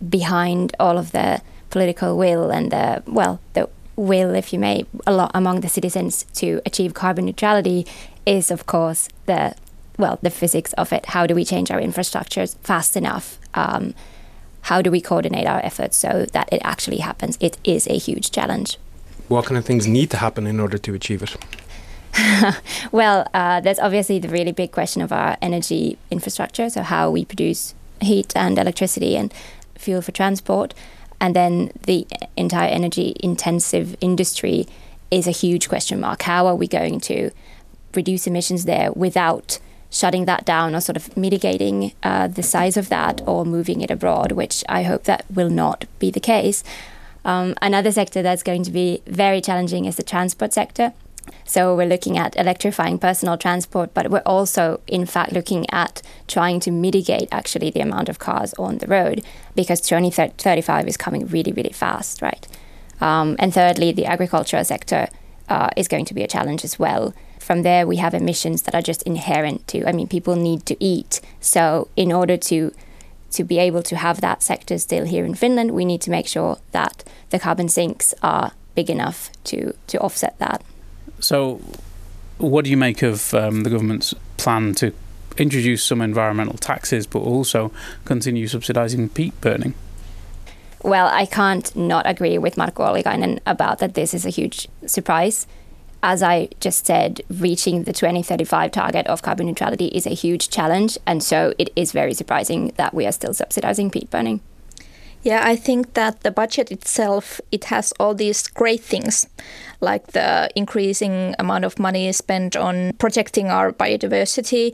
behind 0.10 0.76
all 0.80 0.98
of 0.98 1.12
the 1.12 1.42
political 1.70 2.18
will 2.18 2.50
and 2.50 2.72
the 2.72 3.04
well, 3.06 3.40
the 3.54 3.70
will, 3.96 4.34
if 4.34 4.52
you 4.52 4.58
may, 4.58 4.86
a 5.06 5.14
lot 5.14 5.30
among 5.36 5.62
the 5.62 5.70
citizens 5.70 6.24
to 6.34 6.62
achieve 6.66 6.96
carbon 6.96 7.26
neutrality 7.26 7.86
is, 8.26 8.50
of 8.50 8.66
course, 8.66 9.08
the 9.28 9.54
well, 10.00 10.18
the 10.24 10.32
physics 10.32 10.74
of 10.74 10.92
it. 10.92 11.06
How 11.08 11.28
do 11.28 11.36
we 11.36 11.46
change 11.46 11.70
our 11.70 11.80
infrastructures 11.80 12.58
fast 12.64 12.98
enough? 12.98 13.38
Um, 13.54 13.94
how 14.62 14.82
do 14.82 14.90
we 14.90 15.00
coordinate 15.00 15.46
our 15.46 15.64
efforts 15.64 15.96
so 15.96 16.26
that 16.34 16.50
it 16.52 16.62
actually 16.64 17.00
happens? 17.00 17.38
It 17.40 17.60
is 17.64 17.88
a 17.88 18.00
huge 18.00 18.32
challenge. 18.32 18.80
What 19.30 19.46
kind 19.46 19.58
of 19.58 19.64
things 19.64 19.88
need 19.88 20.10
to 20.10 20.18
happen 20.18 20.46
in 20.48 20.60
order 20.60 20.78
to 20.78 20.94
achieve 20.94 21.24
it? 21.24 21.38
Well, 22.92 23.28
uh, 23.34 23.62
there's 23.62 23.80
obviously 23.80 24.18
the 24.20 24.30
really 24.30 24.52
big 24.52 24.72
question 24.72 25.02
of 25.04 25.12
our 25.12 25.38
energy 25.42 25.98
infrastructure, 26.10 26.70
so 26.70 26.82
how 26.82 27.12
we 27.12 27.24
produce 27.24 27.76
heat 28.02 28.34
and 28.36 28.58
electricity 28.58 29.16
and 29.16 29.32
fuel 29.76 30.02
for 30.02 30.12
transport. 30.12 30.74
And 31.22 31.36
then 31.36 31.72
the 31.84 32.08
entire 32.36 32.70
energy 32.70 33.16
intensive 33.20 33.96
industry 34.02 34.66
is 35.12 35.28
a 35.28 35.32
huge 35.32 35.70
question 35.70 36.00
mark. 36.00 36.24
How 36.24 36.48
are 36.48 36.56
we 36.56 36.68
going 36.68 37.00
to 37.02 37.30
reduce 37.94 38.26
emissions 38.26 38.66
there 38.66 38.92
without 38.94 39.60
shutting 39.92 40.26
that 40.26 40.46
down 40.46 40.76
or 40.76 40.82
sort 40.82 40.98
of 40.98 41.16
mitigating 41.16 41.94
uh, 42.04 42.28
the 42.28 42.44
size 42.44 42.78
of 42.78 42.90
that 42.90 43.22
or 43.28 43.46
moving 43.46 43.82
it 43.82 43.92
abroad, 43.92 44.32
which 44.32 44.64
I 44.70 44.84
hope 44.84 45.04
that 45.04 45.26
will 45.30 45.50
not 45.50 45.86
be 46.00 46.10
the 46.10 46.20
case. 46.20 46.64
Um, 47.26 47.56
another 47.62 47.92
sector 47.92 48.22
that's 48.22 48.44
going 48.44 48.64
to 48.64 48.72
be 48.72 49.02
very 49.08 49.42
challenging 49.42 49.86
is 49.86 49.96
the 49.96 50.04
transport 50.04 50.54
sector. 50.54 50.94
So 51.46 51.76
we're 51.76 51.88
looking 51.88 52.18
at 52.18 52.36
electrifying 52.38 53.00
personal 53.00 53.38
transport, 53.38 53.94
but 53.94 54.10
we're 54.10 54.20
also, 54.20 54.82
in 54.88 55.06
fact, 55.06 55.32
looking 55.32 55.70
at 55.70 56.02
trying 56.28 56.60
to 56.62 56.72
mitigate 56.72 57.30
actually 57.32 57.70
the 57.70 57.82
amount 57.82 58.10
of 58.10 58.20
cars 58.20 58.54
on 58.56 58.78
the 58.78 58.88
road 58.88 59.24
because 59.56 59.82
2035 59.82 60.88
is 60.88 60.98
coming 60.98 61.28
really, 61.28 61.52
really 61.52 61.72
fast, 61.72 62.22
right? 62.22 62.48
Um, 63.02 63.36
and 63.40 63.54
thirdly, 63.54 63.92
the 63.92 64.06
agricultural 64.06 64.64
sector 64.64 65.08
uh, 65.48 65.70
is 65.76 65.88
going 65.88 66.06
to 66.06 66.14
be 66.14 66.24
a 66.24 66.28
challenge 66.28 66.64
as 66.64 66.78
well. 66.78 67.14
From 67.40 67.64
there, 67.64 67.88
we 67.88 67.98
have 67.98 68.14
emissions 68.14 68.64
that 68.64 68.76
are 68.76 68.82
just 68.82 69.02
inherent 69.04 69.68
to. 69.70 69.88
I 69.88 69.92
mean, 69.92 70.08
people 70.08 70.36
need 70.36 70.66
to 70.68 70.84
eat, 70.84 71.22
so 71.40 71.88
in 71.96 72.12
order 72.12 72.38
to 72.38 72.74
to 73.32 73.44
be 73.44 73.60
able 73.60 73.84
to 73.84 73.96
have 73.96 74.22
that 74.22 74.44
sector 74.44 74.78
still 74.78 75.06
here 75.06 75.26
in 75.26 75.36
Finland, 75.36 75.72
we 75.72 75.86
need 75.86 76.02
to 76.02 76.12
make 76.12 76.28
sure 76.28 76.58
that 76.72 77.04
the 77.30 77.40
carbon 77.40 77.70
sinks 77.70 78.14
are 78.22 78.52
big 78.76 78.90
enough 78.90 79.30
to 79.44 79.74
to 79.88 80.00
offset 80.00 80.38
that. 80.40 80.62
So, 81.20 81.60
what 82.38 82.66
do 82.66 82.72
you 82.72 82.78
make 82.78 83.02
of 83.02 83.34
um, 83.34 83.64
the 83.64 83.70
government's 83.70 84.14
plan 84.38 84.74
to 84.76 84.94
introduce 85.38 85.84
some 85.84 86.02
environmental 86.02 86.58
taxes, 86.58 87.08
but 87.08 87.20
also 87.20 87.72
continue 88.06 88.48
subsidising 88.48 89.14
peat 89.14 89.40
burning? 89.42 89.74
Well, 90.82 91.08
I 91.08 91.26
can't 91.26 91.76
not 91.76 92.06
agree 92.08 92.38
with 92.38 92.56
Markku 92.56 92.86
Ollikainen 92.86 93.40
about 93.46 93.80
that 93.80 93.96
this 93.96 94.14
is 94.14 94.26
a 94.26 94.30
huge 94.30 94.68
surprise. 94.86 95.46
As 96.02 96.24
I 96.24 96.50
just 96.60 96.86
said, 96.86 97.22
reaching 97.30 97.84
the 97.84 97.92
2035 97.92 98.72
target 98.72 99.06
of 99.08 99.22
carbon 99.22 99.48
neutrality 99.48 99.88
is 99.88 100.06
a 100.08 100.12
huge 100.12 100.50
challenge, 100.50 100.98
and 101.06 101.22
so 101.22 101.54
it 101.58 101.72
is 101.76 101.92
very 101.92 102.14
surprising 102.14 102.72
that 102.78 102.94
we 102.94 103.06
are 103.06 103.12
still 103.12 103.34
subsidizing 103.34 103.92
peat 103.92 104.10
burning. 104.10 104.40
Yeah, 105.22 105.42
I 105.44 105.58
think 105.58 105.96
that 105.96 106.22
the 106.22 106.32
budget 106.32 106.72
itself 106.72 107.42
it 107.52 107.66
has 107.66 107.92
all 108.00 108.16
these 108.16 108.48
great 108.48 108.80
things, 108.80 109.28
like 109.82 110.08
the 110.08 110.50
increasing 110.56 111.36
amount 111.38 111.66
of 111.66 111.78
money 111.78 112.10
spent 112.14 112.56
on 112.56 112.94
protecting 112.94 113.50
our 113.50 113.74
biodiversity. 113.74 114.74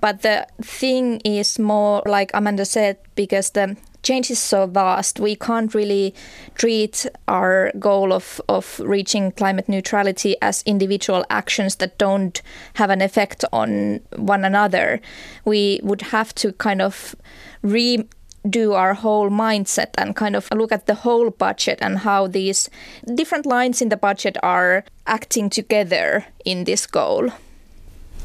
But 0.00 0.22
the 0.22 0.46
thing 0.60 1.20
is 1.24 1.58
more 1.58 2.02
like 2.06 2.32
Amanda 2.34 2.64
said, 2.64 2.98
because 3.14 3.50
the 3.50 3.76
change 4.02 4.30
is 4.30 4.38
so 4.38 4.66
vast, 4.66 5.20
we 5.20 5.36
can't 5.36 5.74
really 5.74 6.14
treat 6.54 7.06
our 7.26 7.72
goal 7.78 8.12
of, 8.12 8.40
of 8.48 8.80
reaching 8.80 9.32
climate 9.32 9.68
neutrality 9.68 10.36
as 10.40 10.62
individual 10.62 11.24
actions 11.30 11.76
that 11.76 11.98
don't 11.98 12.42
have 12.74 12.90
an 12.90 13.02
effect 13.02 13.44
on 13.52 14.00
one 14.16 14.44
another. 14.44 15.00
We 15.44 15.80
would 15.82 16.02
have 16.02 16.34
to 16.36 16.52
kind 16.52 16.82
of 16.82 17.14
re 17.62 18.06
do 18.48 18.72
our 18.72 18.94
whole 18.94 19.30
mindset 19.30 19.90
and 19.98 20.14
kind 20.14 20.36
of 20.36 20.48
look 20.52 20.72
at 20.72 20.86
the 20.86 20.94
whole 20.94 21.30
budget 21.30 21.78
and 21.82 21.98
how 21.98 22.26
these 22.26 22.70
different 23.14 23.44
lines 23.44 23.82
in 23.82 23.88
the 23.88 23.96
budget 23.96 24.36
are 24.42 24.84
acting 25.06 25.50
together 25.50 26.24
in 26.44 26.64
this 26.64 26.86
goal. 26.86 27.30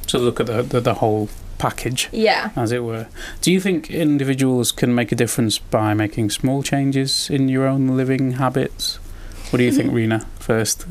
So 0.08 0.20
look 0.20 0.40
at 0.40 0.48
the, 0.48 0.62
the, 0.64 0.80
the 0.82 0.94
whole 0.96 1.30
package, 1.58 2.10
Yeah. 2.12 2.50
as 2.56 2.72
it 2.72 2.84
were. 2.84 3.08
Do 3.42 3.52
you 3.52 3.60
think 3.62 3.90
individuals 3.90 4.72
can 4.72 4.94
make 4.94 5.12
a 5.12 5.16
difference 5.16 5.58
by 5.60 5.94
making 5.94 6.30
small 6.32 6.62
changes 6.64 7.30
in 7.30 7.48
your 7.50 7.66
own 7.68 7.88
living 7.96 8.34
habits? 8.34 8.96
What 9.50 9.58
do 9.60 9.64
you 9.64 9.72
think, 9.72 9.94
Riina, 9.98 10.26
first? 10.40 10.86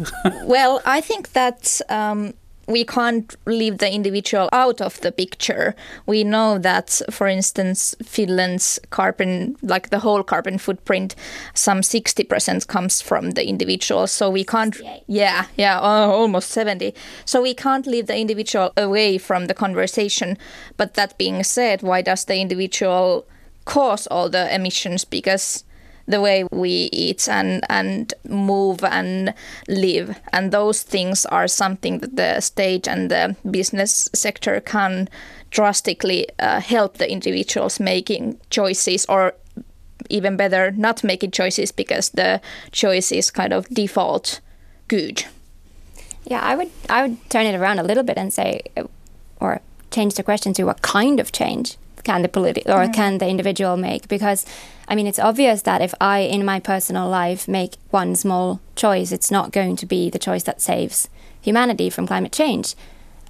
well, 0.45 0.81
I 0.87 1.01
think 1.01 1.33
that 1.33 1.81
um, 1.89 2.33
we 2.67 2.85
can't 2.85 3.35
leave 3.47 3.79
the 3.79 3.93
individual 3.93 4.49
out 4.53 4.81
of 4.81 5.01
the 5.01 5.11
picture. 5.11 5.75
We 6.07 6.23
know 6.23 6.59
that, 6.59 7.01
for 7.11 7.27
instance, 7.27 7.95
Finland's 8.03 8.79
carbon, 8.91 9.57
like 9.63 9.91
the 9.91 9.99
whole 9.99 10.23
carbon 10.23 10.59
footprint, 10.59 11.15
some 11.55 11.81
60% 11.81 12.67
comes 12.69 13.01
from 13.01 13.33
the 13.33 13.47
individual. 13.47 14.07
So 14.07 14.31
we 14.31 14.45
can't, 14.45 14.81
yeah, 15.07 15.47
yeah, 15.57 15.81
oh, 15.81 16.13
almost 16.13 16.51
70. 16.51 16.95
So 17.25 17.43
we 17.43 17.55
can't 17.55 17.87
leave 17.87 18.07
the 18.07 18.17
individual 18.17 18.73
away 18.77 19.19
from 19.19 19.47
the 19.47 19.55
conversation. 19.55 20.39
But 20.77 20.95
that 20.95 21.19
being 21.19 21.43
said, 21.43 21.83
why 21.83 22.03
does 22.03 22.25
the 22.25 22.37
individual 22.37 23.27
cause 23.65 24.07
all 24.07 24.29
the 24.29 24.55
emissions? 24.55 25.05
Because 25.05 25.65
the 26.07 26.21
way 26.21 26.45
we 26.51 26.89
eat 26.93 27.29
and 27.29 27.65
and 27.69 28.15
move 28.29 28.85
and 28.85 29.35
live. 29.69 30.19
And 30.33 30.53
those 30.53 30.83
things 30.83 31.27
are 31.27 31.49
something 31.49 31.99
that 32.01 32.17
the 32.17 32.41
state 32.41 32.89
and 32.89 33.11
the 33.11 33.37
business 33.51 34.09
sector 34.15 34.61
can 34.61 35.09
drastically 35.51 36.27
uh, 36.39 36.61
help 36.61 36.99
the 36.99 37.11
individuals 37.11 37.79
making 37.79 38.41
choices 38.51 39.05
or 39.09 39.35
even 40.09 40.37
better 40.37 40.71
not 40.71 41.05
making 41.05 41.31
choices 41.31 41.73
because 41.73 42.11
the 42.11 42.41
choice 42.73 43.13
is 43.13 43.31
kind 43.31 43.53
of 43.53 43.69
default 43.69 44.41
good. 44.89 45.25
Yeah, 46.25 46.41
I 46.41 46.55
would 46.57 46.71
I 46.89 47.03
would 47.03 47.31
turn 47.31 47.47
it 47.47 47.55
around 47.55 47.79
a 47.79 47.83
little 47.83 48.05
bit 48.05 48.19
and 48.19 48.33
say, 48.33 48.63
uh, 48.77 48.85
or 49.41 49.61
change 49.91 50.15
the 50.15 50.23
question 50.23 50.53
to 50.55 50.65
what 50.65 50.83
kind 50.83 51.21
of 51.21 51.33
change 51.33 51.77
can 52.05 52.23
the 52.23 52.29
politi- 52.29 52.69
or 52.69 52.89
can 52.93 53.19
the 53.19 53.29
individual 53.29 53.77
make? 53.77 54.09
Because 54.09 54.45
I 54.93 54.95
mean, 54.95 55.07
it's 55.07 55.19
obvious 55.19 55.63
that 55.63 55.81
if 55.81 55.95
I, 56.03 56.19
in 56.19 56.45
my 56.45 56.61
personal 56.61 57.09
life, 57.09 57.49
make 57.49 57.77
one 57.89 58.15
small 58.15 58.61
choice, 58.77 59.11
it's 59.11 59.31
not 59.31 59.51
going 59.51 59.75
to 59.77 59.87
be 59.87 60.11
the 60.11 60.19
choice 60.19 60.43
that 60.43 60.61
saves 60.61 61.09
humanity 61.41 61.89
from 61.89 62.07
climate 62.07 62.31
change. 62.31 62.75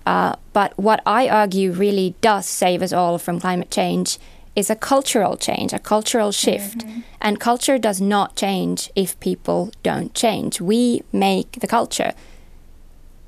Uh, 0.04 0.34
but 0.52 0.76
what 0.76 1.00
I 1.06 1.28
argue 1.28 1.70
really 1.70 2.16
does 2.20 2.46
save 2.46 2.82
us 2.82 2.92
all 2.92 3.16
from 3.16 3.38
climate 3.38 3.70
change 3.70 4.18
is 4.56 4.70
a 4.70 4.74
cultural 4.74 5.36
change, 5.36 5.72
a 5.72 5.78
cultural 5.78 6.32
shift. 6.32 6.84
And 7.20 7.38
culture 7.38 7.78
does 7.78 8.00
not 8.00 8.34
change 8.34 8.90
if 8.96 9.20
people 9.20 9.70
don't 9.84 10.12
change. 10.14 10.60
We 10.60 11.04
make 11.12 11.60
the 11.60 11.68
culture. 11.68 12.12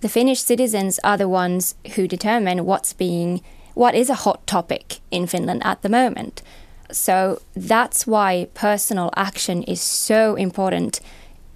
The 0.01 0.09
Finnish 0.09 0.41
citizens 0.41 0.99
are 1.05 1.17
the 1.17 1.29
ones 1.29 1.77
who 1.95 2.09
determine 2.09 2.65
what's 2.65 2.95
being 2.95 3.43
what 3.75 3.95
is 3.95 4.11
a 4.11 4.23
hot 4.27 4.45
topic 4.47 4.99
in 5.13 5.29
Finland 5.29 5.63
at 5.65 5.83
the 5.83 5.89
moment. 5.89 6.43
So 6.91 7.41
that's 7.55 8.07
why 8.07 8.49
personal 8.55 9.11
action 9.17 9.63
is 9.65 9.81
so 9.81 10.35
important 10.35 11.01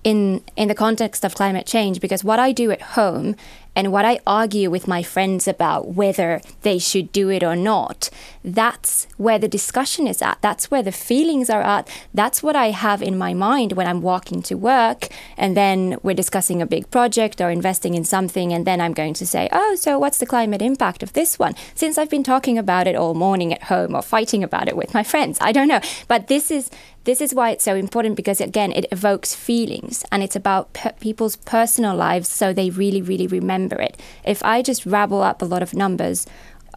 in 0.05 0.43
in 0.57 0.69
the 0.69 0.75
context 0.75 1.25
of 1.25 1.35
climate 1.35 1.67
change 1.67 2.01
because 2.01 2.23
what 2.25 2.39
I 2.39 2.53
do 2.53 2.71
at 2.71 2.81
home 2.81 3.35
and 3.79 3.93
what 3.93 4.05
I 4.05 4.19
argue 4.27 4.71
with 4.71 4.89
my 4.89 5.05
friends 5.05 5.47
about 5.47 5.95
whether 5.95 6.41
they 6.63 6.81
should 6.81 7.13
do 7.13 7.29
it 7.29 7.45
or 7.45 7.55
not, 7.55 8.11
that's 8.43 9.07
where 9.19 9.39
the 9.39 9.47
discussion 9.47 10.09
is 10.09 10.21
at. 10.21 10.39
That's 10.41 10.69
where 10.69 10.83
the 10.83 10.91
feelings 10.91 11.49
are 11.49 11.63
at. 11.63 11.89
That's 12.13 12.43
what 12.43 12.57
I 12.57 12.71
have 12.71 13.05
in 13.05 13.17
my 13.17 13.35
mind 13.35 13.75
when 13.75 13.87
I'm 13.87 14.03
walking 14.03 14.43
to 14.43 14.57
work 14.57 15.07
and 15.37 15.57
then 15.57 15.97
we're 16.03 16.15
discussing 16.15 16.61
a 16.61 16.67
big 16.67 16.91
project 16.91 17.41
or 17.41 17.51
investing 17.51 17.95
in 17.95 18.03
something 18.03 18.53
and 18.53 18.67
then 18.67 18.81
I'm 18.81 18.95
going 18.95 19.15
to 19.15 19.27
say, 19.27 19.49
"Oh, 19.53 19.77
so 19.77 19.97
what's 19.97 20.19
the 20.19 20.27
climate 20.27 20.61
impact 20.61 21.05
of 21.05 21.13
this 21.13 21.39
one?" 21.39 21.55
Since 21.77 21.99
I've 21.99 22.11
been 22.11 22.25
talking 22.25 22.59
about 22.59 22.89
it 22.89 22.97
all 22.97 23.15
morning 23.15 23.53
at 23.55 23.65
home 23.65 23.95
or 23.95 24.03
fighting 24.03 24.43
about 24.43 24.67
it 24.67 24.77
with 24.77 24.93
my 24.93 25.05
friends. 25.05 25.39
I 25.41 25.53
don't 25.53 25.69
know. 25.69 25.81
But 26.09 26.27
this 26.27 26.51
is 26.51 26.69
this 27.09 27.23
is 27.23 27.35
why 27.35 27.49
it's 27.51 27.65
so 27.65 27.75
important 27.75 28.17
because 28.17 28.39
again 28.39 28.71
it 28.73 28.85
evokes 28.93 29.35
feelings 29.35 30.05
and 30.13 30.23
it's 30.23 30.37
about 30.37 30.71
pe- 30.75 30.93
people's 31.01 31.37
personal 31.37 31.97
lives 31.97 32.29
so 32.29 32.53
they 32.53 32.69
really 32.69 33.01
really 33.01 33.27
remember 33.27 33.68
it. 33.77 33.97
If 34.25 34.43
i 34.45 34.63
just 34.63 34.87
rabble 34.87 35.23
up 35.23 35.43
a 35.43 35.45
lot 35.45 35.63
of 35.63 35.75
numbers 35.75 36.27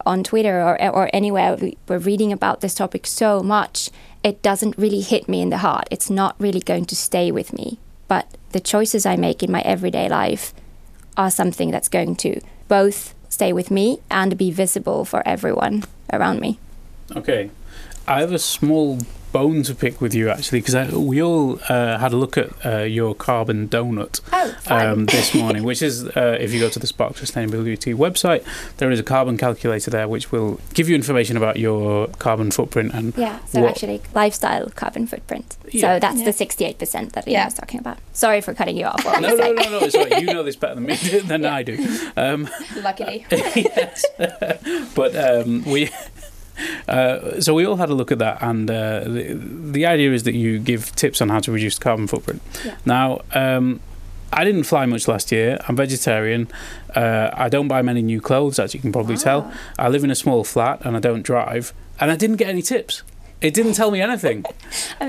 on 0.06 0.24
twitter 0.24 0.62
or, 0.62 0.82
or 0.90 1.10
anywhere 1.12 1.58
we're 1.86 1.98
reading 1.98 2.32
about 2.32 2.60
this 2.60 2.74
topic 2.74 3.06
so 3.06 3.42
much 3.42 3.90
it 4.22 4.42
doesn't 4.42 4.78
really 4.78 5.00
hit 5.00 5.28
me 5.28 5.42
in 5.42 5.50
the 5.50 5.58
heart. 5.58 5.88
It's 5.90 6.08
not 6.08 6.36
really 6.38 6.60
going 6.60 6.84
to 6.86 6.96
stay 6.96 7.32
with 7.32 7.52
me. 7.52 7.78
But 8.08 8.28
the 8.50 8.60
choices 8.60 9.06
i 9.06 9.16
make 9.16 9.42
in 9.42 9.50
my 9.50 9.62
everyday 9.62 10.08
life 10.08 10.54
are 11.16 11.30
something 11.30 11.70
that's 11.70 11.88
going 11.88 12.16
to 12.16 12.40
both 12.68 13.14
stay 13.28 13.52
with 13.52 13.70
me 13.70 14.00
and 14.10 14.36
be 14.36 14.50
visible 14.50 15.04
for 15.04 15.26
everyone 15.26 15.84
around 16.12 16.40
me. 16.40 16.58
Okay, 17.16 17.50
I 18.06 18.20
have 18.20 18.32
a 18.32 18.38
small 18.38 18.98
bone 19.32 19.62
to 19.62 19.74
pick 19.74 20.00
with 20.00 20.14
you 20.14 20.28
actually 20.30 20.60
because 20.60 20.92
we 20.92 21.22
all 21.22 21.58
uh, 21.68 21.98
had 21.98 22.12
a 22.12 22.16
look 22.16 22.36
at 22.36 22.50
uh, 22.66 22.78
your 22.82 23.14
carbon 23.14 23.68
donut 23.68 24.20
Oh, 24.32 24.54
um, 24.66 25.06
this 25.06 25.34
morning, 25.34 25.62
which 25.64 25.80
is 25.82 26.04
uh, 26.08 26.36
if 26.38 26.52
you 26.52 26.60
go 26.60 26.68
to 26.68 26.78
the 26.78 26.86
Spark 26.86 27.14
Sustainability 27.14 27.94
website, 27.94 28.44
there 28.76 28.90
is 28.90 29.00
a 29.00 29.02
carbon 29.02 29.36
calculator 29.38 29.90
there 29.90 30.06
which 30.06 30.30
will 30.32 30.60
give 30.74 30.88
you 30.88 30.94
information 30.94 31.36
about 31.36 31.56
your 31.58 32.08
carbon 32.18 32.50
footprint 32.50 32.92
and 32.94 33.16
Yeah, 33.16 33.38
so 33.46 33.62
what- 33.62 33.70
actually, 33.70 34.02
lifestyle 34.14 34.68
carbon 34.70 35.06
footprint. 35.06 35.56
Yeah. 35.70 35.80
So 35.80 35.98
that's 36.00 36.18
Yeah. 36.18 36.24
the 36.26 36.32
68% 36.32 37.12
that 37.12 37.26
Lina 37.26 37.38
Yeah. 37.38 37.44
was 37.46 37.54
talking 37.54 37.80
about. 37.80 37.98
Sorry 38.12 38.40
for 38.42 38.52
cutting 38.54 38.76
you 38.76 38.84
off. 38.86 39.04
What 39.04 39.16
were 39.16 39.22
No, 39.22 39.28
you 39.30 39.36
no, 39.38 39.52
no, 39.62 39.70
no. 39.70 39.78
It's 39.86 39.94
all 39.94 40.04
right. 40.04 40.20
You 40.20 40.26
know 40.34 40.42
this 40.42 40.56
better 40.56 40.74
than 40.74 40.84
me 40.84 40.94
than 41.24 41.44
I 41.46 41.62
do. 41.62 41.78
Um, 42.16 42.48
Luckily. 42.82 43.24
yes. 43.30 44.04
but 44.94 45.16
um, 45.16 45.64
we. 45.64 45.88
Uh, 46.88 47.40
so 47.40 47.54
we 47.54 47.64
all 47.64 47.76
had 47.76 47.90
a 47.90 47.94
look 47.94 48.12
at 48.12 48.18
that, 48.18 48.42
and 48.42 48.70
uh, 48.70 49.00
the, 49.04 49.34
the 49.72 49.86
idea 49.86 50.12
is 50.12 50.22
that 50.24 50.34
you 50.34 50.58
give 50.58 50.94
tips 50.96 51.20
on 51.20 51.28
how 51.28 51.40
to 51.40 51.52
reduce 51.52 51.78
carbon 51.78 52.06
footprint. 52.06 52.42
Yeah. 52.64 52.76
Now, 52.84 53.20
um, 53.32 53.80
I 54.32 54.44
didn't 54.44 54.64
fly 54.64 54.86
much 54.86 55.08
last 55.08 55.30
year. 55.30 55.58
I'm 55.68 55.76
vegetarian. 55.76 56.48
Uh, 56.94 57.30
I 57.32 57.48
don't 57.48 57.68
buy 57.68 57.82
many 57.82 58.02
new 58.02 58.20
clothes, 58.20 58.58
as 58.58 58.74
you 58.74 58.80
can 58.80 58.92
probably 58.92 59.16
tell. 59.16 59.52
I 59.78 59.88
live 59.88 60.04
in 60.04 60.10
a 60.10 60.14
small 60.14 60.44
flat, 60.44 60.80
and 60.84 60.96
I 60.96 61.00
don't 61.00 61.22
drive. 61.22 61.72
And 62.00 62.10
I 62.10 62.16
didn't 62.16 62.36
get 62.36 62.48
any 62.48 62.62
tips. 62.62 63.02
It 63.42 63.54
didn't 63.54 63.74
tell 63.74 63.90
me 63.90 64.00
anything. 64.00 64.44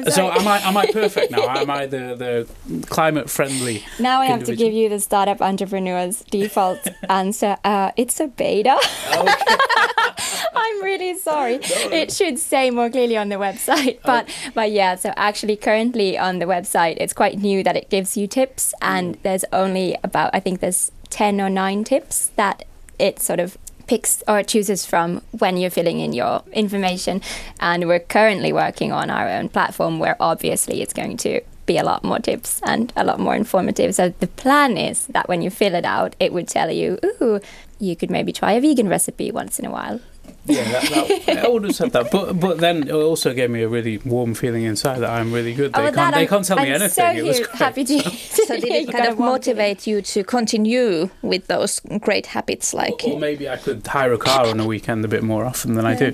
So 0.10 0.30
am 0.32 0.48
I? 0.48 0.60
Am 0.60 0.76
I 0.76 0.88
perfect 0.91 1.32
now? 1.32 1.48
Am 1.48 1.69
I 1.69 1.86
the 1.86 2.15
the 2.15 2.86
climate 2.88 3.30
friendly? 3.30 3.86
now 4.00 4.22
I 4.22 4.26
have 4.26 4.43
to 4.46 4.56
give 4.56 4.74
you 4.74 4.89
the 4.89 5.00
startup 5.00 5.39
entrepreneur's 5.41 6.22
default 6.32 6.80
answer. 7.10 7.58
Uh, 7.63 7.91
it's 7.96 8.19
a 8.19 8.28
beta. 8.28 8.78
I'm 10.56 10.84
really 10.84 11.17
sorry. 11.17 11.60
It 11.62 12.12
should 12.12 12.39
say 12.39 12.72
more 12.72 12.89
clearly 12.89 13.17
on 13.17 13.30
the 13.30 13.36
website, 13.36 14.00
but 14.04 14.28
but 14.54 14.72
yeah. 14.72 14.96
So 14.96 15.13
actually, 15.15 15.56
currently 15.56 16.17
on 16.17 16.39
the 16.39 16.46
website, 16.46 16.98
it's 17.00 17.13
quite 17.13 17.38
new 17.39 17.63
that 17.63 17.76
it 17.76 17.89
gives 17.89 18.17
you 18.17 18.28
tips, 18.28 18.74
and 18.82 19.17
there's 19.24 19.46
only 19.54 19.96
about 20.04 20.32
I 20.34 20.39
think 20.39 20.60
there's 20.60 20.91
ten 21.10 21.39
or 21.39 21.50
nine 21.50 21.84
tips 21.84 22.32
that 22.36 22.65
it 23.00 23.19
sort 23.22 23.39
of 23.39 23.58
picks 23.88 24.24
or 24.28 24.43
chooses 24.43 24.86
from 24.86 25.22
when 25.32 25.58
you're 25.58 25.69
filling 25.69 26.00
in 26.00 26.13
your 26.13 26.43
information. 26.52 27.22
And 27.60 27.88
we're 27.88 28.00
currently 28.00 28.54
working 28.54 28.91
on 28.91 29.10
our 29.10 29.30
own 29.30 29.50
platform 29.50 30.00
where 30.00 30.15
obviously 30.19 30.82
it's 30.82 30.93
going 30.93 31.17
to 31.17 31.41
be 31.65 31.78
a 31.78 31.84
lot 31.84 32.04
more 32.04 32.19
tips 32.19 32.62
and 32.65 32.91
a 32.96 33.04
lot 33.04 33.19
more 33.19 33.36
informative. 33.36 33.96
So 33.96 34.13
the 34.19 34.28
plan 34.28 34.78
is 34.78 35.08
that 35.08 35.28
when 35.28 35.41
you 35.41 35.50
fill 35.50 35.76
it 35.76 35.86
out, 35.86 36.15
it 36.19 36.34
would 36.34 36.48
tell 36.48 36.69
you, 36.69 37.00
ooh, 37.04 37.39
you 37.80 37.96
could 37.96 38.12
maybe 38.12 38.34
try 38.34 38.54
a 38.54 38.62
vegan 38.62 38.89
recipe 38.89 39.32
once 39.32 39.60
in 39.60 39.65
a 39.65 39.72
while. 39.72 40.02
Yeah, 40.45 40.63
that, 40.71 41.23
that, 41.25 41.45
I 41.45 41.47
would 41.53 41.63
have 41.63 41.75
said 41.75 41.91
that, 41.93 42.12
but 42.12 42.34
but 42.39 42.58
then 42.58 42.84
it 42.88 42.91
also 42.91 43.34
gave 43.34 43.49
me 43.49 43.62
a 43.63 43.69
really 43.69 43.99
warm 43.99 44.34
feeling 44.34 44.63
inside 44.63 44.99
that 44.99 45.10
I'm 45.10 45.32
really 45.32 45.53
good. 45.53 45.71
They 45.73 45.88
Oh, 45.88 45.91
can't 45.91 46.13
they 46.15 46.27
can't 46.27 46.43
tell 46.45 46.58
me 46.58 46.63
I'm 46.63 46.82
anything. 46.82 46.89
So 46.89 47.06
it 47.12 47.23
was 47.23 47.38
here- 47.38 47.47
great. 47.47 47.58
happy 47.60 47.84
to. 47.86 48.10
So 48.43 48.56
did 48.60 48.65
it 48.65 48.91
kind 48.91 49.08
of 49.08 49.17
motivate 49.17 49.88
you 49.88 50.01
to 50.01 50.23
continue 50.25 51.10
with 51.21 51.47
those 51.47 51.79
great 52.01 52.25
habits 52.27 52.73
like 52.73 53.01
Or 53.06 53.17
maybe 53.19 53.47
I 53.47 53.56
could 53.56 53.88
hire 53.88 54.12
a 54.12 54.17
car 54.17 54.45
on 54.47 54.60
a 54.60 54.65
weekend 54.65 55.06
a 55.06 55.08
bit 55.08 55.23
more 55.23 55.45
often 55.45 55.75
than 55.75 55.86
I 55.86 55.95
do. 55.95 56.13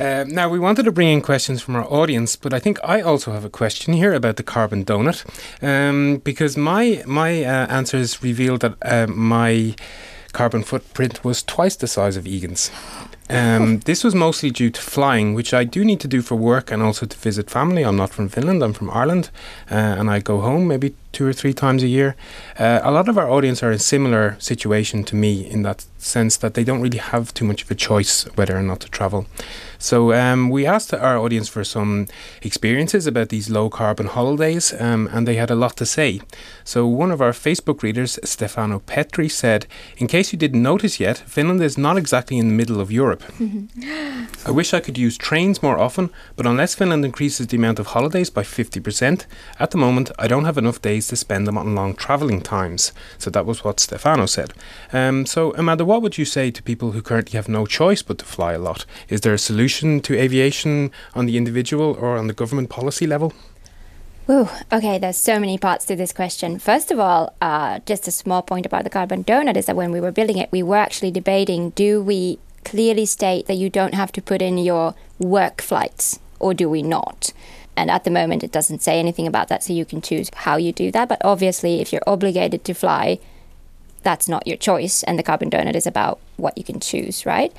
Uh, 0.00 0.24
now, 0.28 0.48
we 0.48 0.58
wanted 0.58 0.84
to 0.84 0.92
bring 0.92 1.08
in 1.08 1.20
questions 1.20 1.62
from 1.62 1.76
our 1.76 1.84
audience, 1.84 2.34
but 2.36 2.52
I 2.54 2.58
think 2.58 2.78
I 2.82 3.00
also 3.02 3.32
have 3.32 3.44
a 3.44 3.50
question 3.50 3.94
here 3.94 4.12
about 4.14 4.36
the 4.36 4.42
carbon 4.42 4.84
donut, 4.84 5.24
um, 5.62 6.20
because 6.24 6.56
my 6.56 7.02
my 7.06 7.42
uh, 7.44 7.66
answers 7.68 8.22
revealed 8.22 8.60
that 8.60 8.74
uh, 8.82 9.06
my 9.06 9.74
carbon 10.34 10.62
footprint 10.62 11.24
was 11.24 11.42
twice 11.42 11.76
the 11.76 11.86
size 11.86 12.18
of 12.18 12.26
Egan's. 12.26 12.70
Um, 13.30 13.78
this 13.86 14.04
was 14.04 14.14
mostly 14.14 14.50
due 14.50 14.70
to 14.70 14.80
flying, 14.80 15.32
which 15.32 15.54
I 15.54 15.64
do 15.64 15.82
need 15.84 16.00
to 16.00 16.08
do 16.08 16.20
for 16.20 16.34
work 16.36 16.70
and 16.70 16.82
also 16.82 17.06
to 17.06 17.16
visit 17.16 17.48
family. 17.48 17.82
I'm 17.82 17.96
not 17.96 18.10
from 18.10 18.28
Finland, 18.28 18.62
I'm 18.62 18.74
from 18.74 18.90
Ireland, 18.90 19.30
uh, 19.70 19.74
and 19.74 20.10
I 20.10 20.18
go 20.18 20.40
home 20.40 20.68
maybe 20.68 20.94
two 21.12 21.26
or 21.26 21.32
three 21.32 21.54
times 21.54 21.82
a 21.82 21.86
year. 21.86 22.16
Uh, 22.58 22.80
a 22.82 22.90
lot 22.90 23.08
of 23.08 23.16
our 23.16 23.30
audience 23.30 23.62
are 23.62 23.70
in 23.70 23.76
a 23.76 23.78
similar 23.78 24.36
situation 24.38 25.04
to 25.04 25.16
me 25.16 25.48
in 25.48 25.62
that 25.62 25.86
sense 25.96 26.36
that 26.38 26.54
they 26.54 26.64
don't 26.64 26.82
really 26.82 26.98
have 26.98 27.32
too 27.32 27.46
much 27.46 27.62
of 27.62 27.70
a 27.70 27.74
choice 27.74 28.24
whether 28.34 28.56
or 28.56 28.62
not 28.62 28.80
to 28.80 28.88
travel. 28.90 29.26
So 29.78 30.12
um, 30.12 30.50
we 30.50 30.66
asked 30.66 30.92
our 30.94 31.18
audience 31.18 31.48
for 31.48 31.64
some 31.64 32.06
experiences 32.42 33.06
about 33.06 33.28
these 33.28 33.50
low 33.50 33.68
carbon 33.70 34.06
holidays, 34.06 34.74
um, 34.78 35.08
and 35.12 35.26
they 35.26 35.36
had 35.36 35.50
a 35.50 35.54
lot 35.54 35.76
to 35.76 35.86
say. 35.86 36.20
So 36.64 36.86
one 36.86 37.10
of 37.10 37.20
our 37.20 37.32
Facebook 37.32 37.82
readers, 37.82 38.18
Stefano 38.24 38.78
Petri, 38.78 39.28
said, 39.28 39.66
"In 39.96 40.06
case 40.06 40.32
you 40.32 40.38
didn't 40.38 40.62
notice 40.62 41.00
yet, 41.00 41.18
Finland 41.26 41.62
is 41.62 41.78
not 41.78 41.96
exactly 41.96 42.38
in 42.38 42.48
the 42.48 42.54
middle 42.54 42.80
of 42.80 42.92
Europe. 42.92 43.22
I 44.46 44.50
wish 44.50 44.74
I 44.74 44.80
could 44.80 44.98
use 44.98 45.16
trains 45.16 45.62
more 45.62 45.78
often, 45.78 46.10
but 46.36 46.46
unless 46.46 46.74
Finland 46.74 47.04
increases 47.04 47.46
the 47.46 47.56
amount 47.56 47.78
of 47.78 47.88
holidays 47.88 48.30
by 48.30 48.42
50%, 48.42 49.26
at 49.58 49.70
the 49.70 49.78
moment 49.78 50.10
I 50.18 50.28
don't 50.28 50.44
have 50.44 50.58
enough 50.58 50.80
days 50.82 51.08
to 51.08 51.16
spend 51.16 51.46
them 51.46 51.58
on 51.58 51.74
long 51.74 51.94
travelling 51.94 52.40
times. 52.40 52.92
So 53.18 53.30
that 53.30 53.46
was 53.46 53.64
what 53.64 53.80
Stefano 53.80 54.26
said. 54.26 54.52
Um, 54.92 55.26
so, 55.26 55.54
Amanda, 55.54 55.84
what 55.84 56.02
would 56.02 56.18
you 56.18 56.24
say 56.24 56.50
to 56.50 56.62
people 56.62 56.92
who 56.92 57.02
currently 57.02 57.36
have 57.36 57.48
no 57.48 57.66
choice 57.66 58.02
but 58.02 58.18
to 58.18 58.24
fly 58.24 58.52
a 58.52 58.58
lot? 58.58 58.86
Is 59.08 59.20
there 59.22 59.34
a 59.34 59.38
solution 59.38 59.63
to 59.68 60.18
aviation 60.18 60.90
on 61.14 61.26
the 61.26 61.36
individual 61.36 61.96
or 62.00 62.16
on 62.16 62.26
the 62.26 62.32
government 62.32 62.70
policy 62.70 63.06
level? 63.06 63.32
Woo. 64.26 64.48
Okay, 64.72 64.98
there's 64.98 65.18
so 65.18 65.38
many 65.38 65.58
parts 65.58 65.84
to 65.86 65.96
this 65.96 66.12
question. 66.12 66.58
First 66.58 66.90
of 66.90 66.98
all, 66.98 67.34
uh, 67.42 67.80
just 67.84 68.08
a 68.08 68.10
small 68.10 68.40
point 68.40 68.64
about 68.64 68.84
the 68.84 68.90
carbon 68.90 69.22
donut 69.22 69.56
is 69.56 69.66
that 69.66 69.76
when 69.76 69.92
we 69.92 70.00
were 70.00 70.12
building 70.12 70.38
it, 70.38 70.50
we 70.50 70.62
were 70.62 70.76
actually 70.76 71.10
debating 71.10 71.70
do 71.70 72.02
we 72.02 72.38
clearly 72.64 73.04
state 73.04 73.46
that 73.46 73.56
you 73.56 73.68
don't 73.68 73.94
have 73.94 74.12
to 74.12 74.22
put 74.22 74.40
in 74.40 74.56
your 74.56 74.94
work 75.18 75.60
flights 75.60 76.18
or 76.40 76.54
do 76.54 76.70
we 76.70 76.82
not? 76.82 77.32
And 77.76 77.90
at 77.90 78.04
the 78.04 78.10
moment, 78.10 78.44
it 78.44 78.52
doesn't 78.52 78.82
say 78.82 78.98
anything 78.98 79.26
about 79.26 79.48
that, 79.48 79.62
so 79.62 79.72
you 79.72 79.84
can 79.84 80.00
choose 80.00 80.30
how 80.34 80.56
you 80.56 80.72
do 80.72 80.90
that. 80.92 81.08
But 81.08 81.20
obviously, 81.24 81.80
if 81.80 81.92
you're 81.92 82.02
obligated 82.06 82.64
to 82.64 82.74
fly, 82.74 83.18
that's 84.02 84.28
not 84.28 84.46
your 84.46 84.56
choice, 84.56 85.02
and 85.02 85.18
the 85.18 85.22
carbon 85.22 85.50
donut 85.50 85.74
is 85.74 85.86
about 85.86 86.20
what 86.36 86.56
you 86.56 86.64
can 86.64 86.78
choose, 86.78 87.26
right? 87.26 87.52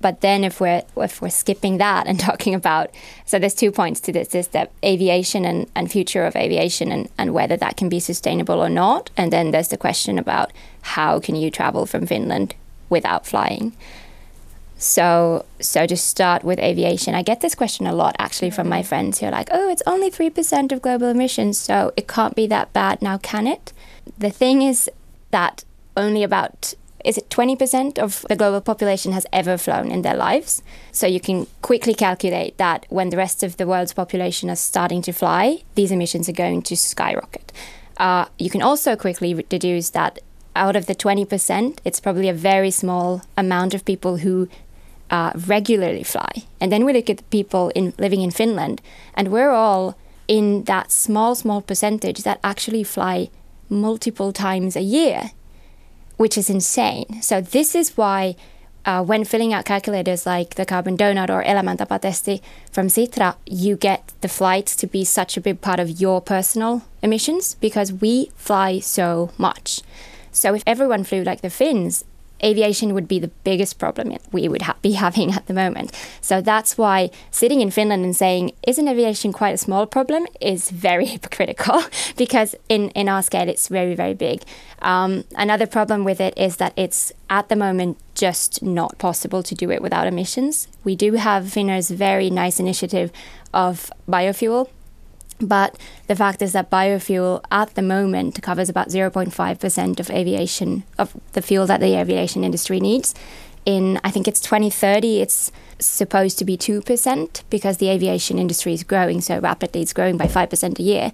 But 0.00 0.20
then 0.20 0.44
if 0.44 0.60
we're 0.60 0.82
if 0.96 1.22
we're 1.22 1.30
skipping 1.30 1.78
that 1.78 2.06
and 2.06 2.18
talking 2.30 2.54
about 2.54 2.90
so 3.24 3.38
there's 3.38 3.54
two 3.54 3.70
points 3.70 4.00
to 4.00 4.12
this 4.12 4.34
is 4.34 4.48
that 4.48 4.70
aviation 4.84 5.44
and, 5.44 5.70
and 5.74 5.90
future 5.90 6.24
of 6.24 6.36
aviation 6.36 6.92
and, 6.92 7.08
and 7.18 7.34
whether 7.34 7.56
that 7.56 7.76
can 7.76 7.88
be 7.88 8.00
sustainable 8.00 8.60
or 8.60 8.68
not. 8.68 9.10
And 9.16 9.32
then 9.32 9.50
there's 9.50 9.68
the 9.68 9.76
question 9.76 10.18
about 10.18 10.52
how 10.82 11.20
can 11.20 11.36
you 11.36 11.50
travel 11.50 11.86
from 11.86 12.06
Finland 12.06 12.54
without 12.90 13.26
flying. 13.26 13.72
So, 14.76 15.46
so 15.60 15.86
to 15.86 15.96
start 15.96 16.44
with 16.44 16.58
aviation, 16.58 17.14
I 17.14 17.22
get 17.22 17.40
this 17.40 17.54
question 17.54 17.86
a 17.86 17.94
lot 17.94 18.16
actually 18.18 18.50
from 18.50 18.68
my 18.68 18.82
friends 18.82 19.18
who 19.18 19.26
are 19.26 19.30
like, 19.30 19.48
"Oh, 19.50 19.70
it's 19.70 19.82
only 19.86 20.10
three 20.10 20.30
percent 20.30 20.72
of 20.72 20.82
global 20.82 21.08
emissions, 21.08 21.58
so 21.58 21.92
it 21.96 22.08
can't 22.08 22.34
be 22.34 22.46
that 22.48 22.72
bad 22.72 23.00
now, 23.00 23.18
can 23.18 23.46
it?" 23.46 23.72
The 24.18 24.30
thing 24.30 24.62
is 24.62 24.90
that 25.30 25.64
only 25.96 26.22
about 26.22 26.74
is 27.04 27.18
it 27.18 27.28
20% 27.28 27.98
of 27.98 28.24
the 28.28 28.36
global 28.36 28.60
population 28.60 29.12
has 29.12 29.26
ever 29.32 29.58
flown 29.58 29.90
in 29.90 30.02
their 30.02 30.16
lives. 30.16 30.62
So 30.90 31.06
you 31.06 31.20
can 31.20 31.46
quickly 31.60 31.94
calculate 31.94 32.56
that 32.56 32.86
when 32.88 33.10
the 33.10 33.18
rest 33.18 33.42
of 33.42 33.58
the 33.58 33.66
world's 33.66 33.92
population 33.92 34.48
is 34.48 34.58
starting 34.58 35.02
to 35.02 35.12
fly, 35.12 35.62
these 35.74 35.92
emissions 35.92 36.28
are 36.28 36.32
going 36.32 36.62
to 36.62 36.76
skyrocket. 36.76 37.52
Uh, 37.98 38.24
you 38.38 38.50
can 38.50 38.62
also 38.62 38.96
quickly 38.96 39.34
deduce 39.48 39.90
that 39.90 40.18
out 40.56 40.76
of 40.76 40.86
the 40.86 40.94
20%, 40.94 41.78
it's 41.84 42.00
probably 42.00 42.28
a 42.28 42.34
very 42.34 42.70
small 42.70 43.22
amount 43.36 43.74
of 43.74 43.84
people 43.84 44.18
who 44.18 44.48
uh, 45.10 45.32
regularly 45.46 46.02
fly. 46.02 46.44
And 46.60 46.72
then 46.72 46.84
we 46.84 46.92
look 46.92 47.10
at 47.10 47.18
the 47.18 47.24
people 47.24 47.70
in, 47.70 47.92
living 47.98 48.22
in 48.22 48.30
Finland, 48.30 48.80
and 49.14 49.28
we're 49.28 49.50
all 49.50 49.96
in 50.26 50.64
that 50.64 50.90
small, 50.90 51.34
small 51.34 51.60
percentage 51.60 52.22
that 52.22 52.40
actually 52.42 52.84
fly 52.84 53.30
multiple 53.68 54.32
times 54.32 54.76
a 54.76 54.80
year 54.80 55.32
which 56.16 56.38
is 56.38 56.50
insane. 56.50 57.22
So 57.22 57.40
this 57.40 57.74
is 57.74 57.96
why 57.96 58.36
uh, 58.84 59.02
when 59.02 59.24
filling 59.24 59.52
out 59.52 59.64
calculators 59.64 60.26
like 60.26 60.54
the 60.54 60.66
Carbon 60.66 60.96
Donut 60.96 61.30
or 61.30 61.42
Elämäntapa 61.42 62.40
from 62.70 62.88
Sitra, 62.88 63.36
you 63.46 63.76
get 63.76 64.12
the 64.20 64.28
flights 64.28 64.76
to 64.76 64.86
be 64.86 65.04
such 65.04 65.36
a 65.36 65.40
big 65.40 65.60
part 65.60 65.80
of 65.80 66.00
your 66.00 66.20
personal 66.20 66.82
emissions 67.02 67.54
because 67.60 67.92
we 67.92 68.30
fly 68.36 68.78
so 68.78 69.30
much. 69.38 69.80
So 70.32 70.54
if 70.54 70.62
everyone 70.66 71.04
flew 71.04 71.22
like 71.22 71.40
the 71.40 71.50
Finns, 71.50 72.04
aviation 72.44 72.94
would 72.94 73.08
be 73.08 73.18
the 73.18 73.32
biggest 73.42 73.78
problem 73.78 74.16
we 74.32 74.48
would 74.48 74.62
ha- 74.62 74.76
be 74.82 74.92
having 75.06 75.32
at 75.32 75.46
the 75.46 75.54
moment. 75.54 75.92
So 76.20 76.40
that's 76.40 76.76
why 76.78 77.10
sitting 77.30 77.60
in 77.60 77.70
Finland 77.70 78.04
and 78.04 78.14
saying, 78.14 78.52
isn't 78.66 78.86
aviation 78.86 79.32
quite 79.32 79.54
a 79.54 79.58
small 79.58 79.86
problem, 79.86 80.26
is 80.40 80.70
very 80.70 81.06
hypocritical 81.14 81.82
because 82.16 82.54
in, 82.68 82.90
in 82.90 83.08
our 83.08 83.22
scale, 83.22 83.48
it's 83.48 83.68
very, 83.68 83.94
very 83.94 84.14
big. 84.14 84.42
Um, 84.82 85.24
another 85.36 85.66
problem 85.66 86.04
with 86.04 86.20
it 86.20 86.36
is 86.36 86.56
that 86.56 86.72
it's 86.76 87.12
at 87.30 87.48
the 87.48 87.56
moment 87.56 87.98
just 88.14 88.62
not 88.62 88.98
possible 88.98 89.42
to 89.42 89.54
do 89.54 89.70
it 89.70 89.82
without 89.82 90.06
emissions. 90.06 90.68
We 90.84 90.94
do 90.94 91.14
have 91.14 91.44
Finnair's 91.44 91.90
very 91.90 92.30
nice 92.30 92.60
initiative 92.60 93.10
of 93.52 93.90
biofuel 94.08 94.68
but 95.38 95.78
the 96.06 96.16
fact 96.16 96.42
is 96.42 96.52
that 96.52 96.70
biofuel 96.70 97.42
at 97.50 97.74
the 97.74 97.82
moment 97.82 98.42
covers 98.42 98.68
about 98.68 98.88
0.5% 98.88 100.00
of 100.00 100.10
aviation, 100.10 100.84
of 100.98 101.16
the 101.32 101.42
fuel 101.42 101.66
that 101.66 101.80
the 101.80 101.98
aviation 101.98 102.44
industry 102.44 102.80
needs. 102.80 103.14
In, 103.66 103.98
I 104.04 104.10
think 104.10 104.28
it's 104.28 104.40
2030, 104.40 105.20
it's 105.20 105.50
supposed 105.78 106.38
to 106.38 106.44
be 106.44 106.56
2% 106.56 107.42
because 107.50 107.78
the 107.78 107.88
aviation 107.88 108.38
industry 108.38 108.74
is 108.74 108.84
growing 108.84 109.20
so 109.20 109.38
rapidly. 109.38 109.82
It's 109.82 109.92
growing 109.92 110.16
by 110.16 110.26
5% 110.26 110.78
a 110.78 110.82
year. 110.82 111.12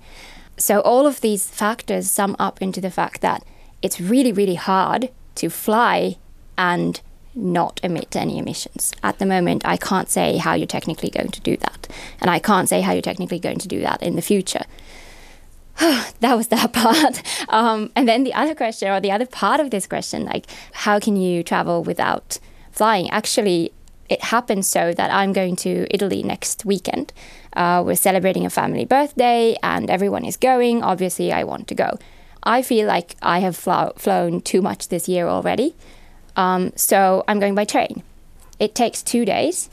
So 0.56 0.80
all 0.80 1.06
of 1.06 1.20
these 1.20 1.48
factors 1.48 2.11
sum 2.11 2.37
up 2.38 2.61
into 2.61 2.80
the 2.80 2.90
fact 2.90 3.20
that 3.22 3.44
it's 3.83 4.00
really, 4.00 4.33
really 4.33 4.56
hard 4.56 5.11
to 5.37 5.48
fly 5.48 6.16
and 6.59 7.00
not 7.35 7.81
emit 7.83 8.16
any 8.16 8.38
emissions. 8.38 8.93
At 9.03 9.19
the 9.19 9.27
moment, 9.27 9.62
I 9.64 9.77
can't 9.77 10.09
say 10.09 10.37
how 10.37 10.55
you're 10.55 10.66
technically 10.66 11.11
going 11.11 11.31
to 11.31 11.40
do 11.40 11.57
that. 11.59 11.88
And 12.21 12.31
I 12.31 12.38
can't 12.38 12.69
say 12.69 12.81
how 12.81 12.93
you're 12.93 13.03
technically 13.03 13.38
going 13.38 13.59
to 13.59 13.69
do 13.69 13.81
that 13.81 14.03
in 14.03 14.16
the 14.16 14.23
future. 14.23 14.64
that 16.21 16.37
was 16.37 16.49
that 16.49 16.73
part. 16.73 17.23
Um, 17.49 17.90
and 17.95 18.09
then 18.09 18.25
the 18.25 18.35
other 18.35 18.55
question, 18.55 18.88
or 18.88 19.01
the 19.01 19.12
other 19.12 19.27
part 19.27 19.61
of 19.61 19.71
this 19.71 19.87
question, 19.87 20.25
like, 20.25 20.47
how 20.73 20.99
can 20.99 21.16
you 21.16 21.43
travel 21.43 21.83
without 21.83 22.38
flying? 22.73 23.09
Actually, 23.11 23.73
it 24.09 24.25
happens 24.25 24.66
so 24.66 24.93
that 24.93 25.11
I'm 25.12 25.33
going 25.33 25.57
to 25.57 25.87
Italy 25.90 26.23
next 26.23 26.64
weekend. 26.64 27.12
Uh, 27.55 27.83
we're 27.87 27.95
celebrating 27.95 28.45
a 28.45 28.51
family 28.51 28.85
birthday 28.85 29.57
and 29.62 29.88
everyone 29.88 30.25
is 30.25 30.37
going. 30.37 30.83
Obviously, 30.83 31.33
I 31.33 31.45
want 31.45 31.69
to 31.69 31.75
go. 31.75 31.97
I 32.43 32.62
feel 32.62 32.88
like 32.88 33.16
I 33.23 33.38
have 33.40 33.57
flo- 33.57 33.93
flown 33.97 34.40
too 34.40 34.62
much 34.62 34.88
this 34.88 35.09
year 35.09 35.29
already. 35.29 35.77
Um, 36.37 36.73
so 36.77 37.25
I'm 37.29 37.40
going 37.40 37.55
by 37.55 37.64
train. 37.64 38.03
It 38.59 38.75
takes 38.75 39.03
two 39.03 39.25
days 39.25 39.71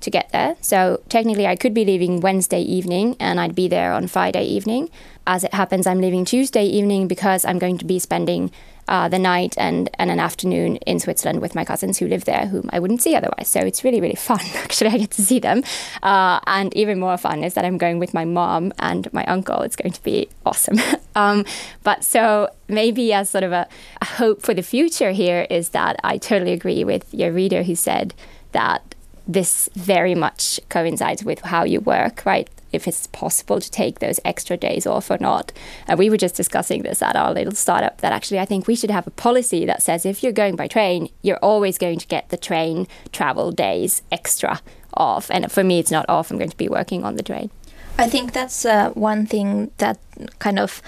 to 0.00 0.10
get 0.10 0.30
there. 0.32 0.56
So 0.60 1.00
technically, 1.08 1.46
I 1.46 1.56
could 1.56 1.74
be 1.74 1.84
leaving 1.84 2.20
Wednesday 2.20 2.60
evening 2.60 3.16
and 3.18 3.40
I'd 3.40 3.54
be 3.54 3.68
there 3.68 3.92
on 3.92 4.06
Friday 4.06 4.44
evening. 4.44 4.90
As 5.26 5.44
it 5.44 5.54
happens, 5.54 5.86
I'm 5.86 6.00
leaving 6.00 6.24
Tuesday 6.24 6.64
evening 6.64 7.08
because 7.08 7.44
I'm 7.44 7.58
going 7.58 7.78
to 7.78 7.84
be 7.84 7.98
spending 7.98 8.50
uh, 8.88 9.08
the 9.08 9.18
night 9.18 9.54
and, 9.58 9.90
and 9.98 10.10
an 10.10 10.18
afternoon 10.18 10.76
in 10.76 10.98
Switzerland 10.98 11.40
with 11.40 11.54
my 11.54 11.64
cousins 11.64 11.98
who 11.98 12.08
live 12.08 12.24
there, 12.24 12.46
whom 12.46 12.68
I 12.72 12.78
wouldn't 12.78 13.02
see 13.02 13.14
otherwise. 13.14 13.48
So 13.48 13.60
it's 13.60 13.84
really, 13.84 14.00
really 14.00 14.16
fun. 14.16 14.40
Actually, 14.54 14.90
I 14.90 14.98
get 14.98 15.10
to 15.12 15.22
see 15.22 15.38
them. 15.38 15.62
Uh, 16.02 16.40
and 16.46 16.74
even 16.76 16.98
more 16.98 17.16
fun 17.16 17.44
is 17.44 17.54
that 17.54 17.64
I'm 17.64 17.78
going 17.78 17.98
with 17.98 18.12
my 18.12 18.24
mom 18.24 18.72
and 18.78 19.12
my 19.12 19.24
uncle. 19.26 19.62
It's 19.62 19.76
going 19.76 19.92
to 19.92 20.02
be 20.02 20.28
awesome. 20.44 20.78
um, 21.14 21.44
but 21.82 22.04
so 22.04 22.48
maybe 22.68 23.12
as 23.12 23.30
sort 23.30 23.44
of 23.44 23.52
a, 23.52 23.68
a 24.00 24.04
hope 24.04 24.42
for 24.42 24.54
the 24.54 24.62
future 24.62 25.12
here 25.12 25.46
is 25.48 25.70
that 25.70 25.96
I 26.02 26.18
totally 26.18 26.52
agree 26.52 26.84
with 26.84 27.12
your 27.14 27.32
reader 27.32 27.62
who 27.62 27.74
said 27.74 28.14
that 28.52 28.91
this 29.26 29.68
very 29.74 30.14
much 30.14 30.60
coincides 30.68 31.24
with 31.24 31.40
how 31.40 31.64
you 31.64 31.80
work, 31.80 32.24
right? 32.24 32.48
if 32.72 32.88
it's 32.88 33.06
possible 33.08 33.60
to 33.60 33.70
take 33.70 33.98
those 33.98 34.18
extra 34.24 34.56
days 34.56 34.86
off 34.86 35.10
or 35.10 35.18
not. 35.20 35.52
And 35.86 35.98
we 35.98 36.10
were 36.10 36.16
just 36.16 36.34
discussing 36.34 36.82
this 36.82 37.02
at 37.02 37.16
our 37.16 37.32
little 37.32 37.54
startup 37.54 38.00
that 38.00 38.12
actually 38.12 38.40
I 38.40 38.44
think 38.44 38.66
we 38.66 38.74
should 38.74 38.90
have 38.90 39.06
a 39.06 39.10
policy 39.10 39.64
that 39.66 39.82
says 39.82 40.04
if 40.04 40.22
you're 40.22 40.32
going 40.32 40.56
by 40.56 40.66
train, 40.66 41.08
you're 41.22 41.36
always 41.38 41.78
going 41.78 41.98
to 41.98 42.06
get 42.06 42.30
the 42.30 42.36
train 42.36 42.88
travel 43.12 43.52
days 43.52 44.02
extra 44.10 44.60
off. 44.94 45.30
And 45.30 45.50
for 45.50 45.62
me, 45.62 45.78
it's 45.78 45.90
not 45.90 46.06
off. 46.08 46.30
I'm 46.30 46.38
going 46.38 46.50
to 46.50 46.56
be 46.56 46.68
working 46.68 47.04
on 47.04 47.16
the 47.16 47.22
train. 47.22 47.50
I 47.98 48.08
think 48.08 48.32
that's 48.32 48.64
uh, 48.64 48.90
one 48.90 49.26
thing 49.26 49.70
that 49.76 49.98
kind 50.38 50.58
of 50.58 50.80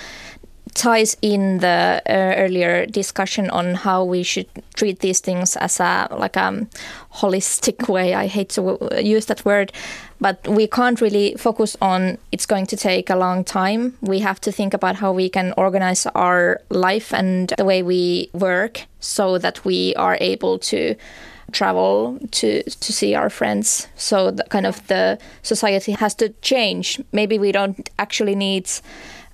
ties 0.74 1.16
in 1.22 1.58
the 1.58 2.02
uh, 2.06 2.34
earlier 2.36 2.86
discussion 2.86 3.48
on 3.50 3.74
how 3.74 4.04
we 4.04 4.22
should 4.22 4.48
treat 4.74 4.98
these 5.00 5.20
things 5.20 5.56
as 5.56 5.80
a 5.80 6.08
like 6.10 6.36
a 6.36 6.44
um, 6.44 6.68
holistic 7.14 7.88
way. 7.94 8.14
I 8.14 8.26
hate 8.26 8.50
to 8.50 8.78
use 9.00 9.26
that 9.26 9.44
word, 9.44 9.72
but 10.20 10.46
we 10.48 10.66
can't 10.66 11.00
really 11.00 11.34
focus 11.38 11.76
on 11.80 12.18
it's 12.32 12.46
going 12.46 12.66
to 12.66 12.76
take 12.76 13.08
a 13.08 13.16
long 13.16 13.44
time. 13.44 13.96
We 14.00 14.18
have 14.20 14.40
to 14.42 14.52
think 14.52 14.74
about 14.74 14.96
how 14.96 15.12
we 15.12 15.28
can 15.28 15.54
organize 15.56 16.06
our 16.14 16.60
life 16.70 17.14
and 17.14 17.52
the 17.56 17.64
way 17.64 17.82
we 17.82 18.30
work 18.32 18.86
so 19.00 19.38
that 19.38 19.64
we 19.64 19.94
are 19.94 20.18
able 20.20 20.58
to 20.58 20.96
travel 21.52 22.18
to 22.30 22.62
to 22.62 22.92
see 22.92 23.14
our 23.14 23.28
friends 23.30 23.86
so 23.96 24.30
the, 24.30 24.42
kind 24.44 24.66
of 24.66 24.84
the 24.88 25.18
society 25.42 25.92
has 25.92 26.14
to 26.14 26.30
change 26.40 27.00
maybe 27.12 27.38
we 27.38 27.52
don't 27.52 27.90
actually 27.98 28.34
need 28.34 28.68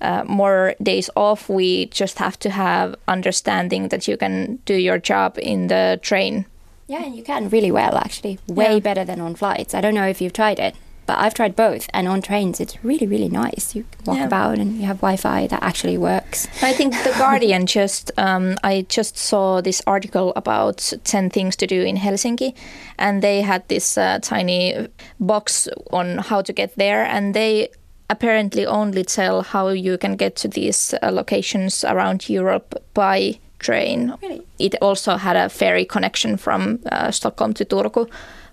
uh, 0.01 0.23
more 0.25 0.75
days 0.81 1.09
off. 1.15 1.49
We 1.49 1.85
just 1.87 2.17
have 2.19 2.37
to 2.39 2.49
have 2.49 2.95
understanding 3.07 3.89
that 3.89 4.07
you 4.07 4.17
can 4.17 4.59
do 4.65 4.75
your 4.75 4.97
job 4.97 5.37
in 5.37 5.67
the 5.67 5.99
train. 6.01 6.45
Yeah, 6.87 7.03
and 7.03 7.15
you 7.15 7.23
can 7.23 7.49
really 7.49 7.71
well 7.71 7.97
actually, 7.97 8.39
way 8.47 8.73
yeah. 8.73 8.79
better 8.79 9.05
than 9.05 9.21
on 9.21 9.35
flights. 9.35 9.73
I 9.73 9.81
don't 9.81 9.95
know 9.95 10.07
if 10.07 10.19
you've 10.19 10.33
tried 10.33 10.59
it, 10.59 10.75
but 11.05 11.19
I've 11.19 11.33
tried 11.33 11.55
both, 11.55 11.87
and 11.93 12.07
on 12.07 12.21
trains 12.21 12.59
it's 12.59 12.83
really 12.83 13.07
really 13.07 13.29
nice. 13.29 13.75
You 13.75 13.85
walk 14.05 14.17
yeah. 14.17 14.25
about 14.25 14.59
and 14.59 14.77
you 14.77 14.85
have 14.87 14.97
Wi-Fi 14.97 15.47
that 15.47 15.63
actually 15.63 15.97
works. 15.97 16.47
I 16.61 16.73
think 16.73 16.93
the 17.03 17.13
Guardian 17.17 17.65
just 17.77 18.11
um, 18.17 18.57
I 18.63 18.85
just 18.89 19.17
saw 19.17 19.61
this 19.61 19.81
article 19.87 20.33
about 20.35 20.93
ten 21.03 21.29
things 21.29 21.55
to 21.57 21.67
do 21.67 21.81
in 21.81 21.97
Helsinki, 21.97 22.53
and 22.97 23.21
they 23.21 23.41
had 23.41 23.67
this 23.67 23.97
uh, 23.97 24.19
tiny 24.21 24.87
box 25.19 25.69
on 25.91 26.17
how 26.17 26.41
to 26.41 26.53
get 26.53 26.75
there, 26.75 27.05
and 27.05 27.33
they 27.33 27.69
apparently 28.11 28.65
only 28.65 29.03
tell 29.03 29.41
how 29.41 29.69
you 29.69 29.97
can 29.97 30.15
get 30.17 30.35
to 30.35 30.47
these 30.47 30.93
uh, 31.01 31.11
locations 31.11 31.83
around 31.85 32.29
Europe 32.29 32.83
by 32.93 33.39
train. 33.59 34.13
Really? 34.21 34.41
It 34.59 34.75
also 34.81 35.15
had 35.15 35.35
a 35.35 35.49
ferry 35.49 35.85
connection 35.85 36.37
from 36.37 36.79
uh, 36.91 37.11
Stockholm 37.11 37.53
to 37.53 37.65
Turku, 37.65 38.09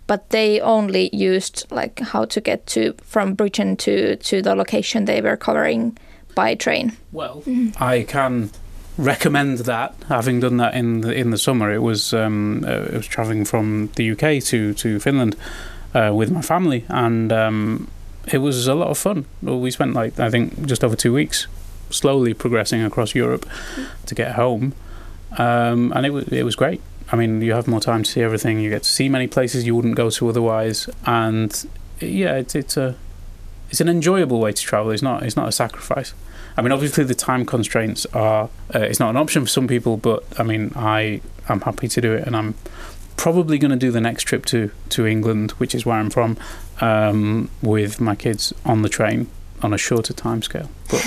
but 0.06 0.30
they 0.30 0.60
only 0.60 1.10
used 1.12 1.66
like 1.70 2.00
how 2.00 2.24
to 2.26 2.40
get 2.40 2.66
to 2.66 2.94
from 3.02 3.34
Britain 3.34 3.76
to 3.76 4.16
to 4.16 4.42
the 4.42 4.54
location 4.54 5.04
they 5.04 5.20
were 5.20 5.36
covering 5.36 5.98
by 6.34 6.54
train. 6.54 6.92
Well, 7.12 7.42
mm. 7.46 7.80
I 7.80 8.04
can 8.04 8.50
recommend 8.96 9.58
that. 9.58 9.94
Having 10.08 10.40
done 10.40 10.56
that 10.58 10.74
in 10.74 11.00
the 11.00 11.12
in 11.12 11.30
the 11.30 11.38
summer, 11.38 11.72
it 11.72 11.82
was 11.82 12.12
um, 12.12 12.64
uh, 12.64 12.92
it 12.92 12.96
was 12.96 13.08
traveling 13.08 13.44
from 13.44 13.90
the 13.96 14.12
UK 14.12 14.42
to 14.44 14.74
to 14.74 15.00
Finland 15.00 15.36
uh, 15.94 16.12
with 16.14 16.30
my 16.30 16.42
family, 16.42 16.84
and 16.88 17.32
um, 17.32 17.88
it 18.32 18.38
was 18.38 18.66
a 18.66 18.74
lot 18.74 18.88
of 18.88 18.98
fun. 18.98 19.26
We 19.42 19.70
spent 19.70 19.94
like 19.94 20.18
I 20.18 20.30
think 20.30 20.66
just 20.66 20.84
over 20.84 20.96
two 20.96 21.12
weeks, 21.12 21.46
slowly 21.90 22.34
progressing 22.34 22.82
across 22.82 23.14
Europe 23.14 23.48
to 24.06 24.14
get 24.14 24.32
home, 24.32 24.74
um, 25.38 25.92
and 25.94 26.06
it 26.06 26.10
was 26.10 26.28
it 26.28 26.44
was 26.44 26.56
great. 26.56 26.80
I 27.10 27.16
mean, 27.16 27.40
you 27.40 27.52
have 27.54 27.66
more 27.66 27.80
time 27.80 28.02
to 28.02 28.10
see 28.10 28.20
everything. 28.20 28.60
You 28.60 28.70
get 28.70 28.82
to 28.82 28.88
see 28.88 29.08
many 29.08 29.26
places 29.26 29.66
you 29.66 29.74
wouldn't 29.74 29.94
go 29.94 30.10
to 30.10 30.28
otherwise, 30.28 30.88
and 31.06 31.68
yeah, 32.00 32.34
it's 32.36 32.54
it's 32.54 32.76
a 32.76 32.96
it's 33.70 33.80
an 33.80 33.88
enjoyable 33.88 34.40
way 34.40 34.52
to 34.52 34.62
travel. 34.62 34.90
It's 34.90 35.02
not 35.02 35.22
it's 35.22 35.36
not 35.36 35.48
a 35.48 35.52
sacrifice. 35.52 36.14
I 36.56 36.62
mean, 36.62 36.72
obviously 36.72 37.04
the 37.04 37.14
time 37.14 37.46
constraints 37.46 38.04
are 38.06 38.50
uh, 38.74 38.80
it's 38.80 39.00
not 39.00 39.10
an 39.10 39.16
option 39.16 39.42
for 39.42 39.48
some 39.48 39.68
people, 39.68 39.96
but 39.96 40.24
I 40.38 40.42
mean, 40.42 40.72
I 40.74 41.20
am 41.48 41.60
happy 41.60 41.88
to 41.88 42.00
do 42.00 42.12
it, 42.14 42.26
and 42.26 42.36
I'm 42.36 42.54
probably 43.18 43.58
going 43.58 43.70
to 43.72 43.76
do 43.76 43.90
the 43.90 44.00
next 44.00 44.22
trip 44.22 44.46
to 44.46 44.70
to 44.90 45.06
England, 45.06 45.50
which 45.52 45.74
is 45.74 45.84
where 45.84 45.98
I'm 45.98 46.08
from, 46.08 46.38
um, 46.80 47.50
with 47.60 48.00
my 48.00 48.14
kids 48.14 48.54
on 48.64 48.80
the 48.80 48.88
train 48.88 49.26
on 49.62 49.74
a 49.74 49.78
shorter 49.78 50.14
time 50.14 50.40
scale. 50.40 50.70
But 50.90 51.04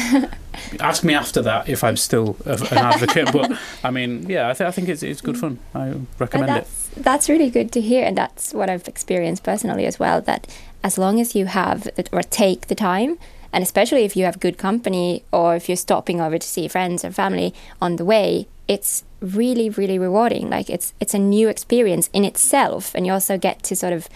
ask 0.80 1.04
me 1.04 1.13
after 1.13 1.41
that 1.41 1.69
if 1.69 1.84
I'm 1.84 1.97
still 1.97 2.36
a, 2.45 2.54
an 2.71 2.78
advocate. 2.78 3.32
but 3.32 3.52
I 3.84 3.89
mean, 3.91 4.30
yeah, 4.30 4.50
I, 4.50 4.54
th- 4.54 4.67
I 4.67 4.71
think 4.71 4.89
it's 4.89 5.02
it's 5.04 5.21
good 5.21 5.38
fun. 5.38 5.58
I 5.74 5.93
recommend 6.19 6.47
But 6.47 6.58
it. 6.58 6.65
that's, 6.65 6.89
that's 6.97 7.30
really 7.30 7.50
good 7.50 7.71
to 7.71 7.82
hear, 7.82 8.06
and 8.06 8.17
that's 8.17 8.54
what 8.54 8.69
I've 8.69 8.88
experienced 8.88 9.43
personally 9.43 9.86
as 9.86 9.97
well. 10.00 10.21
That 10.21 10.47
as 10.84 10.97
long 10.97 11.19
as 11.19 11.36
you 11.36 11.45
have 11.45 11.89
or 12.12 12.21
take 12.24 12.67
the 12.67 12.76
time, 12.76 13.17
and 13.54 13.63
especially 13.63 14.04
if 14.04 14.15
you 14.15 14.26
have 14.26 14.39
good 14.39 14.58
company 14.58 15.24
or 15.32 15.56
if 15.56 15.69
you're 15.69 15.78
stopping 15.78 16.19
over 16.21 16.38
to 16.38 16.47
see 16.47 16.67
friends 16.67 17.04
or 17.06 17.12
family 17.12 17.54
on 17.82 17.95
the 17.95 18.06
way, 18.06 18.47
it's 18.67 19.04
really 19.21 19.69
really 19.69 19.97
rewarding. 19.97 20.49
Like 20.49 20.69
it's 20.69 20.93
it's 20.99 21.13
a 21.13 21.19
new 21.19 21.47
experience 21.47 22.10
in 22.13 22.25
itself, 22.25 22.93
and 22.95 23.05
you 23.05 23.13
also 23.13 23.38
get 23.38 23.63
to 23.63 23.75
sort 23.75 23.93
of 23.93 24.10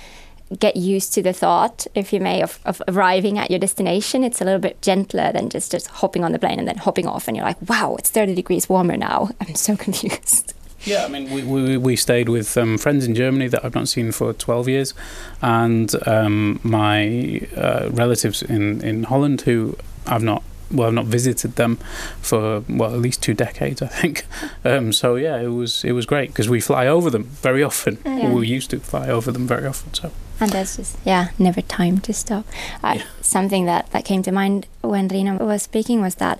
get 0.59 0.75
used 0.75 1.13
to 1.13 1.23
the 1.23 1.33
thought, 1.33 1.87
if 1.95 2.13
you 2.13 2.19
may, 2.19 2.41
of, 2.41 2.59
of 2.65 2.81
arriving 2.87 3.39
at 3.39 3.49
your 3.49 3.59
destination. 3.59 4.23
It's 4.23 4.41
a 4.41 4.45
little 4.45 4.59
bit 4.59 4.81
gentler 4.81 5.31
than 5.31 5.49
just 5.49 5.71
just 5.71 5.87
hopping 5.87 6.23
on 6.23 6.31
the 6.31 6.39
plane 6.39 6.59
and 6.59 6.67
then 6.67 6.77
hopping 6.77 7.07
off, 7.07 7.27
and 7.27 7.35
you're 7.37 7.45
like, 7.45 7.57
wow, 7.69 7.95
it's 7.97 8.09
30 8.09 8.35
degrees 8.35 8.69
warmer 8.69 8.97
now. 8.97 9.29
I'm 9.41 9.55
so 9.55 9.75
confused. 9.75 10.53
Yeah, 10.81 11.03
I 11.03 11.07
mean, 11.07 11.31
we, 11.31 11.41
we, 11.41 11.77
we 11.77 11.95
stayed 11.95 12.29
with 12.29 12.55
um, 12.57 12.77
friends 12.77 13.05
in 13.05 13.15
Germany 13.15 13.47
that 13.47 13.65
I've 13.65 13.73
not 13.73 13.87
seen 13.87 14.11
for 14.11 14.33
12 14.33 14.69
years, 14.69 14.93
and 15.41 15.91
um, 16.07 16.59
my 16.61 17.41
uh, 17.55 17.89
relatives 17.91 18.43
in, 18.43 18.83
in 18.83 19.03
Holland 19.03 19.41
who 19.41 19.77
I've 20.05 20.21
not 20.21 20.43
well, 20.75 20.87
I've 20.87 20.93
not 20.93 21.05
visited 21.05 21.55
them 21.55 21.77
for 22.21 22.63
well 22.69 22.93
at 22.93 22.99
least 22.99 23.21
two 23.23 23.33
decades, 23.33 23.81
I 23.81 23.87
think. 23.87 24.25
Um, 24.65 24.91
so 24.93 25.15
yeah, 25.15 25.37
it 25.39 25.49
was 25.49 25.83
it 25.83 25.91
was 25.91 26.05
great 26.07 26.29
because 26.29 26.49
we 26.49 26.59
fly 26.59 26.87
over 26.87 27.11
them 27.11 27.23
very 27.43 27.61
often. 27.63 27.97
Yeah. 28.03 28.33
We 28.33 28.47
used 28.47 28.71
to 28.71 28.79
fly 28.79 29.09
over 29.09 29.31
them 29.31 29.47
very 29.47 29.67
often. 29.67 29.93
So 29.93 30.11
And 30.39 30.51
there's 30.51 30.77
just 30.77 30.97
yeah, 31.05 31.27
never 31.37 31.61
time 31.61 31.99
to 31.99 32.13
stop. 32.13 32.45
I, 32.83 32.95
Yeah. 32.95 33.03
Something 33.21 33.65
that, 33.65 33.91
that 33.91 34.05
came 34.05 34.23
to 34.23 34.31
mind 34.31 34.65
when 34.81 35.07
Riina 35.07 35.37
was 35.37 35.61
speaking 35.63 36.01
was 36.01 36.15
that 36.15 36.39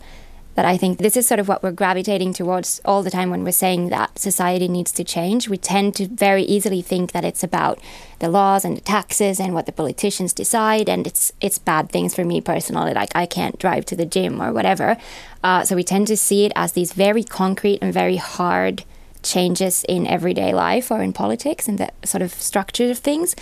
that 0.56 0.65
I 0.65 0.78
think 0.78 0.98
this 0.98 1.18
is 1.18 1.28
sort 1.28 1.39
of 1.39 1.48
what 1.48 1.62
we're 1.62 1.72
gravitating 1.72 2.34
towards 2.34 2.82
all 2.86 3.04
the 3.04 3.12
time 3.12 3.30
when 3.30 3.44
we're 3.44 3.52
saying 3.52 3.89
that 3.89 4.18
society 4.18 4.68
needs 4.68 4.91
to 4.94 5.04
change. 5.04 5.50
We 5.50 5.58
tend 5.58 5.96
to 5.96 6.08
very 6.08 6.44
easily 6.44 6.82
think 6.82 7.12
that 7.12 7.26
it's 7.26 7.44
about 7.44 7.80
the 8.20 8.30
laws 8.30 8.63
and 8.63 8.78
the 8.78 8.82
taxes 8.82 9.39
and 9.39 9.54
what 9.54 9.65
the 9.65 9.72
politicians 9.72 10.34
decide, 10.34 10.89
and 10.89 11.06
it's 11.06 11.32
it's 11.41 11.60
bad 11.60 11.91
things 11.91 12.15
for 12.15 12.24
me 12.24 12.41
personally, 12.41 12.94
like 12.94 13.12
I 13.13 13.26
can't 13.26 13.60
drive 13.60 13.86
to 13.88 13.96
the 13.96 14.06
gym 14.06 14.41
or 14.41 14.54
whatever. 14.54 14.98
Uh, 15.44 15.63
so 15.63 15.76
we 15.76 15.84
tend 15.84 16.08
to 16.08 16.18
see 16.18 16.46
it 16.46 16.54
as 16.56 16.72
these 16.72 16.94
very 16.94 17.24
concrete 17.24 17.80
and 17.82 17.94
very 17.94 18.15
hard 18.15 18.84
changes 19.22 19.84
in 19.89 20.08
everyday 20.08 20.54
life 20.54 20.89
or 20.89 21.02
in 21.02 21.12
politics 21.12 21.68
and 21.68 21.78
the 21.78 21.91
sort 22.06 22.22
of 22.22 22.32
structure 22.34 22.89
of 22.89 23.00
things. 23.00 23.36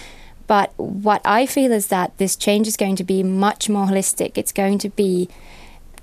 But 0.47 0.73
what 0.77 1.21
I 1.23 1.45
feel 1.45 1.71
is 1.71 1.87
that 1.87 2.17
this 2.17 2.35
change 2.35 2.67
is 2.67 2.77
going 2.77 2.95
to 2.97 3.03
be 3.03 3.23
much 3.23 3.69
more 3.69 3.87
holistic. 3.87 4.37
It's 4.37 4.51
going 4.51 4.77
to 4.79 4.89
be 4.89 5.29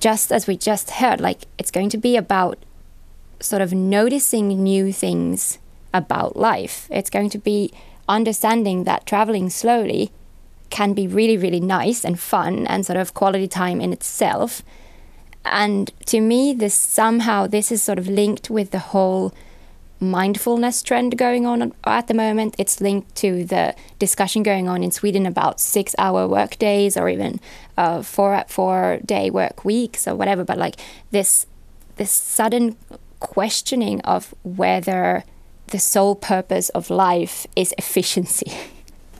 just 0.01 0.33
as 0.33 0.47
we 0.47 0.57
just 0.57 0.91
heard, 0.93 1.21
like 1.21 1.43
it's 1.59 1.71
going 1.71 1.91
to 1.91 1.99
be 1.99 2.17
about 2.17 2.59
sort 3.39 3.63
of 3.63 3.73
noticing 3.73 4.49
new 4.49 4.93
things 4.93 5.59
about 5.95 6.37
life. 6.37 6.89
It's 6.91 7.11
going 7.11 7.31
to 7.31 7.39
be 7.39 7.73
understanding 8.09 8.85
that 8.85 9.07
traveling 9.07 9.51
slowly 9.51 10.11
can 10.71 10.95
be 10.95 11.07
really, 11.07 11.37
really 11.37 11.61
nice 11.61 12.05
and 12.05 12.19
fun 12.19 12.67
and 12.67 12.87
sort 12.87 12.97
of 12.97 13.15
quality 13.15 13.49
time 13.49 13.81
in 13.81 13.93
itself. 13.93 14.63
And 15.45 15.91
to 16.07 16.21
me, 16.21 16.53
this 16.53 16.75
somehow 16.75 17.47
this 17.47 17.73
is 17.73 17.83
sort 17.83 17.99
of 17.99 18.09
linked 18.09 18.51
with 18.51 18.71
the 18.71 18.79
whole 18.79 19.35
mindfulness 20.01 20.83
trend 20.83 21.17
going 21.19 21.47
on 21.47 21.73
at 21.85 22.07
the 22.07 22.15
moment. 22.15 22.55
It's 22.59 22.81
linked 22.81 23.15
to 23.17 23.45
the 23.45 23.75
discussion 23.99 24.43
going 24.43 24.69
on 24.69 24.83
in 24.83 24.91
Sweden 24.91 25.27
about 25.27 25.61
six-hour 25.61 26.27
work 26.27 26.59
days 26.59 26.97
or 26.97 27.09
even 27.09 27.41
uh, 27.77 28.03
four 28.03 28.45
four-day 28.49 29.31
work 29.31 29.65
weeks 29.65 30.09
or 30.09 30.15
whatever. 30.15 30.45
But 30.45 30.59
like 30.59 30.77
this 31.11 31.47
this 31.97 32.11
sudden 32.11 32.77
questioning 33.21 34.01
of 34.01 34.35
whether 34.43 35.25
the 35.67 35.79
sole 35.79 36.15
purpose 36.15 36.71
of 36.71 36.91
life 36.91 37.47
is 37.55 37.75
efficiency. 37.79 38.53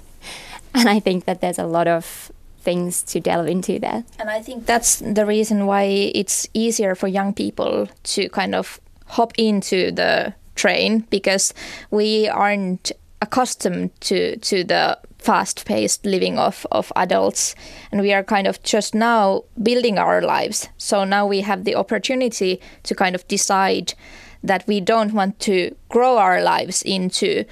and 0.75 0.89
I 0.89 0.99
think 0.99 1.27
that 1.27 1.41
there's 1.41 1.59
a 1.59 1.67
lot 1.67 1.87
of 1.87 2.33
things 2.61 3.03
to 3.03 3.21
delve 3.21 3.47
into 3.47 3.79
there. 3.79 4.05
And 4.19 4.29
I 4.29 4.41
think 4.43 4.67
that's 4.67 4.99
the 4.99 5.25
reason 5.27 5.67
why 5.67 5.83
it's 5.83 6.49
easier 6.55 6.95
for 6.95 7.09
young 7.09 7.33
people 7.33 7.89
to 8.03 8.29
kind 8.31 8.55
of 8.55 8.81
hop 9.07 9.33
into 9.37 9.91
the 9.91 10.35
train 10.61 11.07
because 11.11 11.55
we 11.91 12.29
aren't 12.29 12.93
accustomed 13.23 13.91
to 14.01 14.37
to 14.39 14.65
the 14.65 14.99
fast-paced 15.19 16.05
living 16.07 16.39
of 16.39 16.67
of 16.71 16.93
adults. 16.97 17.55
And 17.93 18.01
we 18.01 18.13
are 18.13 18.25
kind 18.25 18.47
of 18.47 18.63
just 18.63 18.95
now 18.95 19.45
building 19.63 19.99
our 19.99 20.21
lives. 20.23 20.69
So 20.79 21.05
now 21.05 21.27
we 21.27 21.43
have 21.43 21.65
the 21.65 21.77
opportunity 21.77 22.61
to 22.83 22.95
kind 22.95 23.15
of 23.15 23.27
decide 23.29 23.95
that 24.43 24.67
we 24.67 24.81
don't 24.81 25.13
want 25.13 25.39
to 25.39 25.75
grow 25.89 26.17
our 26.17 26.43
lives 26.43 26.83
into 26.83 27.45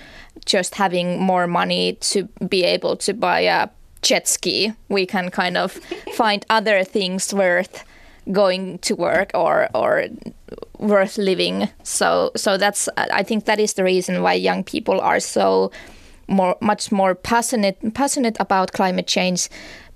just 0.47 0.75
having 0.75 1.21
more 1.21 1.47
money 1.47 1.99
to 2.01 2.25
be 2.49 2.65
able 2.65 2.97
to 2.97 3.13
buy 3.13 3.41
a 3.41 3.69
jet 4.01 4.27
ski. 4.29 4.73
We 4.89 5.07
can 5.07 5.31
kind 5.31 5.57
of 5.57 5.73
find 6.17 6.47
other 6.49 6.85
things 6.85 7.35
worth 7.35 7.85
going 8.33 8.79
to 8.79 8.95
work 8.95 9.31
or 9.35 9.69
or 9.75 10.09
worth 10.79 11.19
living. 11.19 11.69
So 11.83 12.31
so 12.37 12.57
that's 12.57 12.89
i 12.97 13.23
think 13.23 13.45
that 13.45 13.61
is 13.61 13.75
the 13.75 13.85
reason 13.85 14.23
why 14.23 14.35
young 14.35 14.65
people 14.65 15.01
are 15.01 15.21
so 15.21 15.71
more 16.29 16.57
much 16.61 16.93
more 16.93 17.15
passionate 17.15 17.79
passionate 17.95 18.37
about 18.41 18.73
climate 18.73 19.07
change 19.07 19.49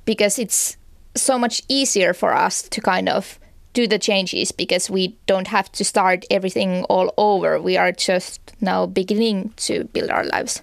because 0.05 0.39
it's 0.39 0.77
so 1.15 1.39
much 1.39 1.63
easier 1.69 2.15
for 2.15 2.35
us 2.35 2.63
to 2.63 2.81
kind 2.81 3.09
of 3.09 3.39
do 3.75 3.87
the 3.87 3.99
changes 3.99 4.53
because 4.53 4.91
we 4.91 5.17
don't 5.27 5.49
have 5.49 5.71
to 5.73 5.85
start 5.85 6.27
everything 6.31 6.85
all 6.85 7.13
over. 7.17 7.61
We 7.61 7.79
are 7.79 7.93
just 7.93 8.41
now 8.61 8.87
beginning 8.87 9.55
to 9.57 9.85
build 9.85 10.11
our 10.11 10.25
lives 10.25 10.63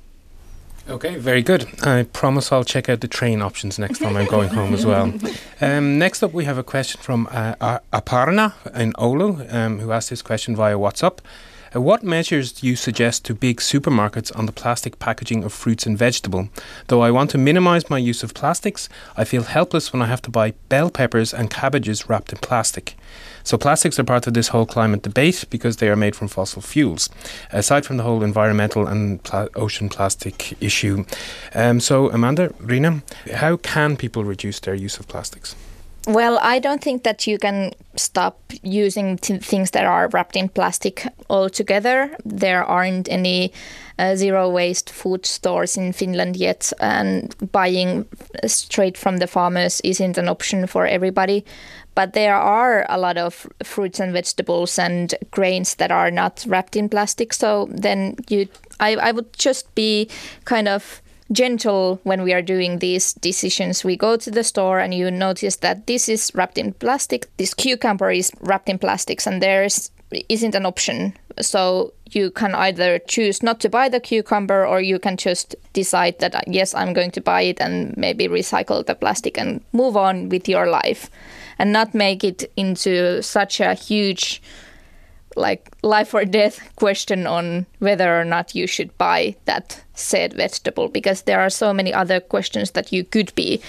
Okay, 0.89 1.17
very 1.17 1.43
good. 1.43 1.67
I 1.83 2.03
promise 2.03 2.51
I'll 2.51 2.63
check 2.63 2.89
out 2.89 3.01
the 3.01 3.07
train 3.07 3.41
options 3.41 3.77
next 3.77 3.99
time 3.99 4.17
I'm 4.17 4.25
going 4.25 4.49
home 4.49 4.73
as 4.73 4.85
well. 4.85 5.13
Um, 5.61 5.99
next 5.99 6.23
up, 6.23 6.31
we 6.31 6.45
have 6.45 6.57
a 6.57 6.63
question 6.63 7.01
from 7.01 7.27
uh, 7.31 7.79
Aparna 7.91 8.53
in 8.73 8.93
Oulu, 8.93 9.53
um, 9.53 9.79
who 9.79 9.91
asked 9.91 10.09
this 10.09 10.21
question 10.21 10.55
via 10.55 10.77
WhatsApp. 10.77 11.17
Uh, 11.75 11.81
what 11.81 12.03
measures 12.03 12.51
do 12.51 12.67
you 12.67 12.75
suggest 12.75 13.25
to 13.25 13.33
big 13.33 13.57
supermarkets 13.57 14.35
on 14.37 14.45
the 14.45 14.51
plastic 14.51 14.97
packaging 14.99 15.43
of 15.43 15.53
fruits 15.53 15.85
and 15.85 15.97
vegetable? 15.97 16.49
Though 16.87 17.01
I 17.01 17.11
want 17.11 17.29
to 17.31 17.37
minimize 17.37 17.89
my 17.89 17.97
use 17.97 18.23
of 18.23 18.33
plastics, 18.33 18.89
I 19.15 19.23
feel 19.23 19.43
helpless 19.43 19.93
when 19.93 20.01
I 20.01 20.07
have 20.07 20.21
to 20.23 20.31
buy 20.31 20.53
bell 20.69 20.89
peppers 20.89 21.33
and 21.33 21.49
cabbages 21.49 22.09
wrapped 22.09 22.31
in 22.31 22.39
plastic. 22.39 22.95
So 23.43 23.57
plastics 23.57 23.99
are 23.99 24.03
part 24.03 24.27
of 24.27 24.33
this 24.33 24.49
whole 24.49 24.65
climate 24.65 25.03
debate 25.03 25.45
because 25.49 25.77
they 25.77 25.89
are 25.89 25.95
made 25.95 26.15
from 26.15 26.27
fossil 26.27 26.61
fuels. 26.61 27.09
Aside 27.51 27.85
from 27.85 27.97
the 27.97 28.03
whole 28.03 28.23
environmental 28.23 28.87
and 28.87 29.23
pla- 29.23 29.47
ocean 29.55 29.89
plastic 29.89 30.61
issue, 30.61 31.05
um, 31.53 31.79
so 31.79 32.09
Amanda, 32.11 32.53
Riina, 32.59 33.03
how 33.33 33.57
can 33.57 33.95
people 33.95 34.23
reduce 34.23 34.59
their 34.59 34.75
use 34.75 34.97
of 34.99 35.07
plastics? 35.07 35.55
Well, 36.09 36.39
I 36.41 36.57
don't 36.57 36.81
think 36.81 37.03
that 37.03 37.27
you 37.27 37.37
can 37.37 37.71
stop 37.95 38.39
using 38.63 39.17
things 39.17 39.69
that 39.71 39.85
are 39.85 40.07
wrapped 40.07 40.35
in 40.35 40.49
plastic 40.49 41.05
altogether. 41.29 42.17
There 42.25 42.63
aren't 42.63 43.07
any 43.11 43.53
uh, 43.99 44.15
zero 44.15 44.49
waste 44.49 44.89
food 44.89 45.27
stores 45.27 45.77
in 45.77 45.93
Finland 45.93 46.35
yet, 46.35 46.73
and 46.79 47.35
buying 47.51 48.07
straight 48.47 48.97
from 48.97 49.17
the 49.17 49.27
farmers 49.27 49.81
isn't 49.81 50.17
an 50.17 50.27
option 50.27 50.65
for 50.65 50.87
everybody. 50.87 51.45
But 51.93 52.13
there 52.13 52.35
are 52.35 52.87
a 52.89 52.97
lot 52.97 53.19
of 53.19 53.45
fruits 53.61 53.99
and 53.99 54.11
vegetables 54.11 54.79
and 54.79 55.13
grains 55.29 55.75
that 55.75 55.91
are 55.91 56.09
not 56.09 56.43
wrapped 56.47 56.75
in 56.75 56.89
plastic. 56.89 57.33
So 57.33 57.67
then 57.69 58.15
you, 58.29 58.47
I, 58.79 58.95
I 58.95 59.11
would 59.11 59.31
just 59.33 59.75
be 59.75 60.09
kind 60.45 60.67
of 60.67 61.03
gentle 61.31 61.99
when 62.03 62.23
we 62.23 62.33
are 62.33 62.41
doing 62.41 62.79
these 62.79 63.13
decisions. 63.13 63.83
We 63.83 63.95
go 63.95 64.17
to 64.17 64.31
the 64.31 64.43
store 64.43 64.79
and 64.79 64.93
you 64.93 65.11
notice 65.11 65.57
that 65.57 65.87
this 65.87 66.09
is 66.09 66.31
wrapped 66.33 66.57
in 66.57 66.73
plastic, 66.73 67.27
this 67.37 67.53
cucumber 67.53 68.11
is 68.11 68.31
wrapped 68.41 68.69
in 68.69 68.79
plastics, 68.79 69.27
and 69.27 69.41
there 69.41 69.67
isn't 70.29 70.55
an 70.55 70.65
option. 70.65 71.13
So 71.39 71.93
you 72.11 72.31
can 72.31 72.55
either 72.55 72.99
choose 72.99 73.43
not 73.43 73.59
to 73.61 73.69
buy 73.69 73.89
the 73.89 73.99
cucumber 73.99 74.65
or 74.65 74.81
you 74.81 74.99
can 74.99 75.17
just 75.17 75.55
decide 75.73 76.19
that, 76.19 76.35
uh, 76.35 76.41
yes, 76.47 76.73
I'm 76.73 76.93
going 76.93 77.11
to 77.11 77.21
buy 77.21 77.43
it 77.43 77.61
and 77.61 77.95
maybe 77.95 78.27
recycle 78.27 78.85
the 78.85 78.95
plastic 78.95 79.37
and 79.37 79.63
move 79.71 79.95
on 79.95 80.29
with 80.29 80.49
your 80.49 80.67
life 80.67 81.09
and 81.59 81.71
not 81.71 81.93
make 81.93 82.23
it 82.23 82.51
into 82.57 83.21
such 83.21 83.59
a 83.59 83.73
huge 83.73 84.41
like 85.39 85.71
life 85.83 86.13
or 86.13 86.25
death 86.25 86.59
question 86.75 87.25
on 87.25 87.65
whether 87.79 88.19
or 88.19 88.25
not 88.25 88.55
you 88.55 88.67
should 88.67 88.95
buy 88.97 89.35
that 89.45 89.83
said 89.93 90.33
vegetable 90.33 90.87
because 90.87 91.23
there 91.23 91.39
are 91.39 91.49
so 91.49 91.73
many 91.73 91.93
other 91.93 92.19
questions 92.19 92.71
that 92.71 92.91
you 92.91 93.03
could 93.03 93.33
be 93.35 93.61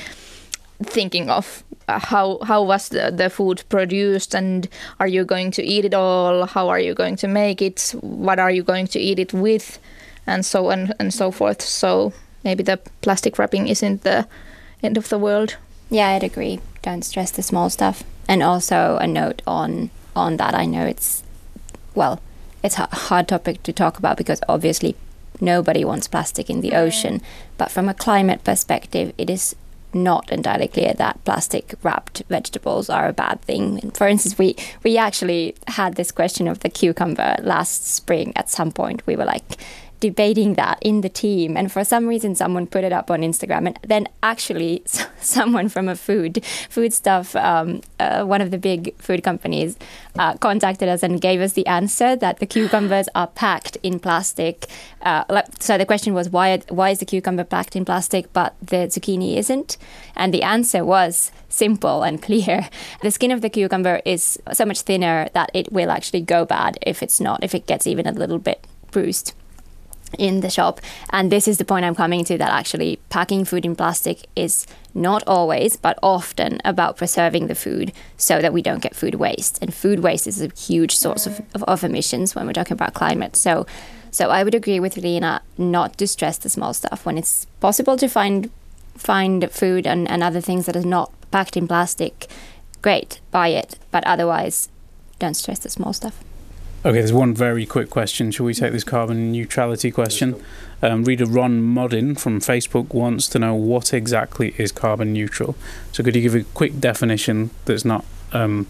thinking 0.83 1.31
of 1.31 1.63
uh, 1.89 1.99
how 1.99 2.39
how 2.43 2.63
was 2.63 2.89
the, 2.89 3.11
the 3.11 3.29
food 3.29 3.63
produced 3.69 4.35
and 4.35 4.69
are 4.99 5.09
you 5.09 5.25
going 5.25 5.51
to 5.51 5.63
eat 5.63 5.85
it 5.85 5.95
all 5.95 6.47
how 6.47 6.69
are 6.69 6.81
you 6.81 6.95
going 6.95 7.17
to 7.17 7.29
make 7.29 7.61
it 7.61 7.95
what 8.01 8.39
are 8.39 8.51
you 8.51 8.63
going 8.63 8.87
to 8.87 8.99
eat 8.99 9.19
it 9.19 9.33
with 9.33 9.79
and 10.31 10.47
so 10.47 10.71
on 10.71 10.93
and 10.99 11.13
so 11.13 11.31
forth. 11.31 11.61
So 11.63 12.13
maybe 12.45 12.63
the 12.63 12.79
plastic 13.03 13.39
wrapping 13.39 13.69
isn't 13.69 14.03
the 14.03 14.27
end 14.83 14.97
of 14.97 15.09
the 15.09 15.19
world. 15.19 15.57
Yeah, 15.91 16.09
I'd 16.11 16.25
agree. 16.25 16.61
Don't 16.83 17.05
stress 17.05 17.31
the 17.31 17.43
small 17.43 17.69
stuff. 17.71 18.05
And 18.29 18.43
also 18.43 18.97
a 19.01 19.07
note 19.07 19.43
on 19.47 19.91
on 20.15 20.37
that. 20.37 20.55
I 20.55 20.67
know 20.67 20.87
it's 20.87 21.23
well, 21.95 22.21
it's 22.63 22.79
a 22.79 22.89
hard 22.93 23.29
topic 23.29 23.63
to 23.63 23.73
talk 23.73 23.99
about 23.99 24.17
because 24.17 24.41
obviously 24.49 24.97
nobody 25.41 25.85
wants 25.85 26.09
plastic 26.09 26.51
in 26.51 26.61
the 26.61 26.73
ocean. 26.73 27.23
But 27.57 27.71
from 27.71 27.89
a 27.89 27.95
climate 27.95 28.45
perspective, 28.45 29.13
it 29.17 29.31
is 29.31 29.57
not 29.93 30.31
entirely 30.31 30.69
clear 30.69 30.95
that 30.95 31.25
plastic 31.25 31.75
wrapped 31.83 32.23
vegetables 32.29 32.89
are 32.89 33.09
a 33.09 33.13
bad 33.13 33.41
thing. 33.43 33.91
For 33.91 34.07
instance, 34.07 34.39
we 34.39 34.57
we 34.85 34.97
actually 34.97 35.55
had 35.67 35.97
this 35.97 36.13
question 36.13 36.49
of 36.49 36.61
the 36.61 36.69
cucumber 36.69 37.37
last 37.41 37.87
spring. 37.87 38.33
At 38.37 38.51
some 38.51 38.71
point, 38.71 39.07
we 39.07 39.17
were 39.17 39.25
like, 39.25 39.57
debating 40.01 40.55
that 40.55 40.79
in 40.81 41.03
the 41.03 41.09
team 41.09 41.57
and 41.57 41.71
for 41.71 41.85
some 41.85 42.07
reason 42.07 42.35
someone 42.35 42.67
put 42.67 42.85
it 42.85 42.93
up 42.93 43.11
on 43.11 43.21
instagram 43.21 43.67
and 43.67 43.79
then 43.83 44.09
actually 44.23 44.83
someone 45.21 45.69
from 45.69 45.89
a 45.89 45.95
food 45.95 46.45
food 46.69 46.93
stuff 46.93 47.37
um, 47.37 47.81
uh, 47.99 48.25
one 48.25 48.41
of 48.41 48.51
the 48.51 48.59
big 48.59 48.97
food 48.97 49.23
companies 49.23 49.77
uh, 50.19 50.35
contacted 50.39 50.89
us 50.89 51.03
and 51.03 51.21
gave 51.21 51.41
us 51.41 51.53
the 51.53 51.67
answer 51.67 52.17
that 52.17 52.39
the 52.39 52.47
cucumbers 52.47 53.09
are 53.15 53.29
packed 53.29 53.77
in 53.83 53.99
plastic. 54.01 54.67
Uh, 55.03 55.43
so 55.59 55.79
the 55.79 55.87
question 55.87 56.15
was 56.15 56.31
why 56.31 56.59
why 56.69 56.91
is 56.91 56.99
the 56.99 57.05
cucumber 57.05 57.45
packed 57.45 57.77
in 57.77 57.85
plastic 57.85 58.33
but 58.33 58.55
the 58.61 58.89
zucchini 58.89 59.37
isn't? 59.37 59.77
And 60.17 60.35
the 60.35 60.43
answer 60.43 60.85
was 60.85 61.31
simple 61.49 62.03
and 62.03 62.21
clear. 62.23 62.69
The 63.03 63.11
skin 63.11 63.31
of 63.31 63.41
the 63.41 63.51
cucumber 63.51 64.03
is 64.05 64.39
so 64.53 64.65
much 64.67 64.83
thinner 64.83 65.29
that 65.33 65.51
it 65.55 65.73
will 65.73 65.91
actually 65.91 66.21
go 66.21 66.45
bad 66.45 66.79
if 66.83 67.03
it's 67.03 67.21
not 67.21 67.43
if 67.43 67.55
it 67.55 67.67
gets 67.67 67.87
even 67.87 68.07
a 68.07 68.13
little 68.13 68.39
bit 68.39 68.67
bruised 68.91 69.33
in 70.19 70.41
the 70.41 70.51
shop. 70.51 70.81
And 71.11 71.31
this 71.31 71.47
is 71.47 71.59
the 71.59 71.65
point 71.65 71.85
I'm 71.85 71.95
coming 71.95 72.25
to 72.25 72.39
that 72.39 72.51
actually 72.51 72.99
packing 73.09 73.45
food 73.45 73.65
in 73.65 73.77
plastic 73.77 74.27
is 74.37 74.67
not 74.95 75.23
always, 75.27 75.77
but 75.77 75.99
often 76.03 76.61
about 76.65 76.97
preserving 76.97 77.47
the 77.47 77.55
food 77.55 77.93
so 78.17 78.41
that 78.41 78.53
we 78.53 78.63
don't 78.63 78.83
get 78.83 78.97
food 78.97 79.15
waste. 79.17 79.59
And 79.63 79.73
food 79.73 80.01
waste 80.01 80.27
is 80.27 80.43
a 80.43 80.49
huge 80.57 80.97
source 80.97 81.27
of, 81.27 81.41
of, 81.55 81.63
of 81.65 81.85
emissions 81.85 82.35
when 82.35 82.47
we're 82.47 82.53
talking 82.53 82.75
about 82.75 82.95
climate. 82.95 83.37
So, 83.37 83.67
so 84.11 84.31
I 84.31 84.43
would 84.43 84.55
agree 84.55 84.81
with 84.81 84.97
Lena 84.97 85.43
not 85.57 85.97
to 85.99 86.07
stress 86.07 86.39
the 86.39 86.51
small 86.51 86.75
stuff 86.75 87.07
when 87.07 87.19
it's 87.19 87.47
possible 87.61 87.97
to 87.97 88.09
find 88.09 88.51
find 88.97 89.51
food 89.51 89.87
and, 89.87 90.11
and 90.11 90.23
other 90.23 90.43
things 90.43 90.67
that 90.67 90.77
are 90.77 90.83
not 90.83 91.11
packed 91.31 91.57
in 91.57 91.67
plastic. 91.67 92.27
Great, 92.83 93.21
buy 93.31 93.49
it, 93.49 93.79
but 93.91 94.05
otherwise, 94.05 94.69
don't 95.19 95.35
stress 95.35 95.59
the 95.61 95.71
small 95.71 95.93
stuff. 95.93 96.23
Okay, 96.83 96.97
there's 96.97 97.13
one 97.13 97.35
very 97.35 97.67
quick 97.67 97.91
question. 97.91 98.31
Shall 98.31 98.47
we 98.47 98.55
take 98.55 98.73
this 98.73 98.85
carbon 98.85 99.33
neutrality 99.33 99.91
question? 99.91 100.43
Um, 100.81 101.05
reader 101.05 101.27
Ron 101.27 101.61
Modin 101.61 102.15
from 102.15 102.41
Facebook 102.41 102.95
wants 102.95 103.29
to 103.29 103.39
know 103.39 103.55
what 103.55 103.93
exactly 103.93 104.55
is 104.57 104.73
carbon 104.73 105.13
neutral. 105.13 105.57
So, 105.93 106.03
could 106.03 106.17
you 106.17 106.23
give 106.23 106.35
a 106.35 106.45
quick 106.55 106.81
definition 106.81 107.51
that's 107.67 107.85
not 107.85 108.07
um, 108.33 108.67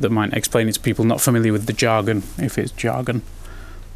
that 0.00 0.10
might 0.10 0.32
explain 0.32 0.68
it 0.68 0.72
to 0.72 0.80
people 0.80 1.04
not 1.04 1.20
familiar 1.20 1.52
with 1.52 1.66
the 1.66 1.72
jargon, 1.72 2.24
if 2.38 2.58
it's 2.58 2.72
jargon? 2.72 3.22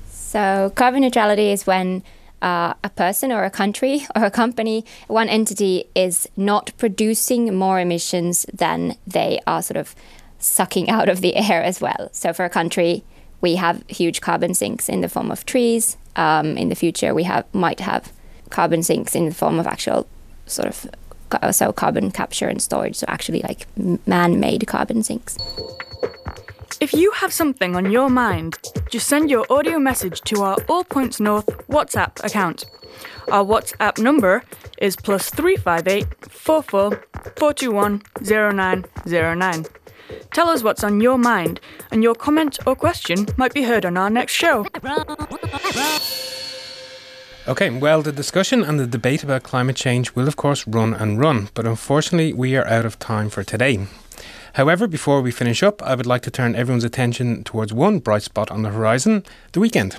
So, 0.08 0.70
carbon 0.76 1.00
neutrality 1.00 1.50
is 1.50 1.66
when 1.66 2.04
uh, 2.40 2.74
a 2.84 2.90
person 2.90 3.32
or 3.32 3.42
a 3.42 3.50
country 3.50 4.06
or 4.14 4.22
a 4.22 4.30
company, 4.30 4.84
one 5.08 5.28
entity 5.28 5.82
is 5.96 6.28
not 6.36 6.70
producing 6.78 7.56
more 7.56 7.80
emissions 7.80 8.46
than 8.54 8.94
they 9.04 9.40
are 9.48 9.62
sort 9.62 9.78
of 9.78 9.96
sucking 10.38 10.88
out 10.88 11.08
of 11.08 11.22
the 11.22 11.34
air 11.34 11.60
as 11.60 11.80
well. 11.80 12.08
So, 12.12 12.32
for 12.32 12.44
a 12.44 12.50
country, 12.50 13.02
we 13.40 13.56
have 13.56 13.82
huge 13.88 14.20
carbon 14.20 14.54
sinks 14.54 14.88
in 14.88 15.00
the 15.00 15.08
form 15.08 15.30
of 15.30 15.46
trees. 15.46 15.96
Um, 16.16 16.56
in 16.56 16.68
the 16.68 16.74
future, 16.74 17.14
we 17.14 17.24
have 17.24 17.44
might 17.54 17.80
have 17.80 18.12
carbon 18.50 18.82
sinks 18.82 19.14
in 19.14 19.26
the 19.26 19.34
form 19.34 19.58
of 19.58 19.66
actual 19.66 20.06
sort 20.46 20.68
of 20.68 21.54
so 21.54 21.72
carbon 21.72 22.10
capture 22.10 22.48
and 22.48 22.60
storage, 22.60 22.96
so 22.96 23.06
actually 23.08 23.42
like 23.42 23.66
man-made 24.06 24.66
carbon 24.66 25.02
sinks. 25.02 25.36
If 26.80 26.92
you 26.92 27.10
have 27.12 27.32
something 27.32 27.74
on 27.76 27.90
your 27.90 28.08
mind, 28.08 28.56
just 28.88 29.08
send 29.08 29.30
your 29.30 29.44
audio 29.50 29.78
message 29.78 30.20
to 30.22 30.42
our 30.42 30.56
All 30.68 30.84
Points 30.84 31.20
North 31.20 31.46
WhatsApp 31.68 32.24
account. 32.24 32.64
Our 33.30 33.44
WhatsApp 33.44 33.98
number 33.98 34.42
is 34.78 34.96
plus 34.96 35.28
358 35.30 36.06
44 36.30 37.04
421 37.36 38.02
0909. 38.22 39.66
Tell 40.32 40.48
us 40.48 40.62
what's 40.62 40.84
on 40.84 41.00
your 41.00 41.18
mind, 41.18 41.60
and 41.90 42.02
your 42.02 42.14
comment 42.14 42.58
or 42.66 42.76
question 42.76 43.26
might 43.36 43.54
be 43.54 43.62
heard 43.62 43.84
on 43.84 43.96
our 43.96 44.10
next 44.10 44.32
show. 44.32 44.66
Okay, 47.48 47.70
well, 47.70 48.02
the 48.02 48.12
discussion 48.12 48.62
and 48.62 48.78
the 48.78 48.86
debate 48.86 49.22
about 49.22 49.42
climate 49.42 49.76
change 49.76 50.14
will, 50.14 50.28
of 50.28 50.36
course, 50.36 50.66
run 50.66 50.92
and 50.92 51.18
run, 51.18 51.48
but 51.54 51.66
unfortunately, 51.66 52.32
we 52.32 52.54
are 52.56 52.66
out 52.66 52.84
of 52.84 52.98
time 52.98 53.30
for 53.30 53.42
today. 53.42 53.86
However, 54.52 54.86
before 54.86 55.22
we 55.22 55.30
finish 55.30 55.62
up, 55.62 55.82
I 55.82 55.94
would 55.94 56.06
like 56.06 56.22
to 56.22 56.30
turn 56.30 56.54
everyone's 56.54 56.84
attention 56.84 57.44
towards 57.44 57.72
one 57.72 58.00
bright 58.00 58.22
spot 58.22 58.50
on 58.50 58.62
the 58.62 58.70
horizon 58.70 59.24
the 59.52 59.60
weekend. 59.60 59.96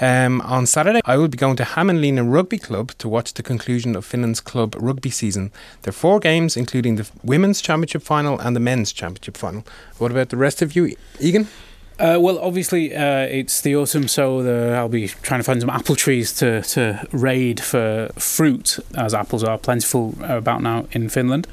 Um, 0.00 0.40
on 0.42 0.66
Saturday, 0.66 1.00
I 1.04 1.16
will 1.16 1.28
be 1.28 1.36
going 1.36 1.56
to 1.56 1.64
Hämeenlinna 1.64 2.30
Rugby 2.30 2.58
Club 2.58 2.92
to 2.98 3.08
watch 3.08 3.34
the 3.34 3.42
conclusion 3.42 3.96
of 3.96 4.04
Finland's 4.04 4.40
club 4.40 4.74
rugby 4.78 5.10
season. 5.10 5.52
There 5.82 5.90
are 5.90 5.92
four 5.92 6.20
games, 6.20 6.56
including 6.56 6.96
the 6.96 7.08
women's 7.22 7.60
championship 7.60 8.02
final 8.02 8.38
and 8.40 8.54
the 8.54 8.60
men's 8.60 8.92
championship 8.92 9.36
final. 9.36 9.64
What 9.98 10.10
about 10.10 10.28
the 10.28 10.36
rest 10.36 10.62
of 10.62 10.74
you, 10.76 10.96
Egan? 11.20 11.48
Uh, 11.96 12.18
well, 12.20 12.38
obviously, 12.40 12.94
uh, 12.94 13.20
it's 13.20 13.60
the 13.60 13.76
autumn, 13.76 14.08
so 14.08 14.42
the, 14.42 14.74
I'll 14.76 14.88
be 14.88 15.06
trying 15.06 15.38
to 15.38 15.44
find 15.44 15.60
some 15.60 15.70
apple 15.70 15.94
trees 15.94 16.32
to, 16.34 16.62
to 16.62 17.06
raid 17.12 17.60
for 17.60 18.10
fruit, 18.16 18.80
as 18.96 19.14
apples 19.14 19.44
are 19.44 19.58
plentiful 19.58 20.16
about 20.22 20.60
now 20.60 20.86
in 20.90 21.08
Finland. 21.08 21.46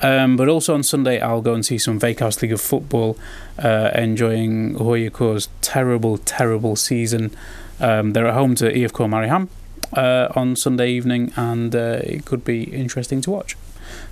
Um, 0.00 0.36
but 0.36 0.48
also 0.48 0.74
on 0.74 0.82
Sunday, 0.82 1.20
I'll 1.20 1.42
go 1.42 1.54
and 1.54 1.64
see 1.64 1.78
some 1.78 1.98
Veikkausliiga 1.98 2.54
of 2.54 2.60
football, 2.60 3.16
uh, 3.58 3.90
enjoying 3.94 4.74
HJK's 4.74 5.48
terrible, 5.60 6.18
terrible 6.18 6.76
season. 6.76 7.36
Um, 7.80 8.12
they're 8.12 8.26
at 8.26 8.34
home 8.34 8.54
to 8.56 8.70
IFK 8.72 9.08
Mariehamn 9.08 9.48
uh, 9.96 10.32
on 10.36 10.56
Sunday 10.56 10.90
evening, 10.90 11.32
and 11.36 11.74
uh, 11.74 12.00
it 12.04 12.24
could 12.24 12.44
be 12.44 12.64
interesting 12.64 13.20
to 13.22 13.30
watch. 13.30 13.56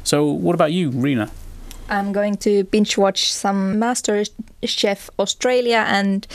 So, 0.03 0.27
what 0.27 0.55
about 0.55 0.73
you, 0.73 0.91
Riina? 0.91 1.31
I'm 1.89 2.13
going 2.13 2.37
to 2.39 2.65
binge 2.65 2.99
watch 2.99 3.33
some 3.33 3.79
Master 3.79 4.25
Chef 4.65 5.09
Australia 5.21 5.85
and 5.87 6.27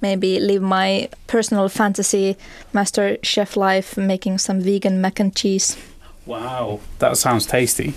maybe 0.00 0.38
live 0.38 0.62
my 0.62 1.08
personal 1.26 1.68
fantasy 1.68 2.36
Master 2.72 3.16
Chef 3.22 3.56
life, 3.56 3.96
making 3.96 4.38
some 4.38 4.60
vegan 4.60 5.00
mac 5.00 5.18
and 5.18 5.34
cheese. 5.34 5.76
Wow, 6.26 6.78
that 7.00 7.16
sounds 7.16 7.44
tasty. 7.46 7.94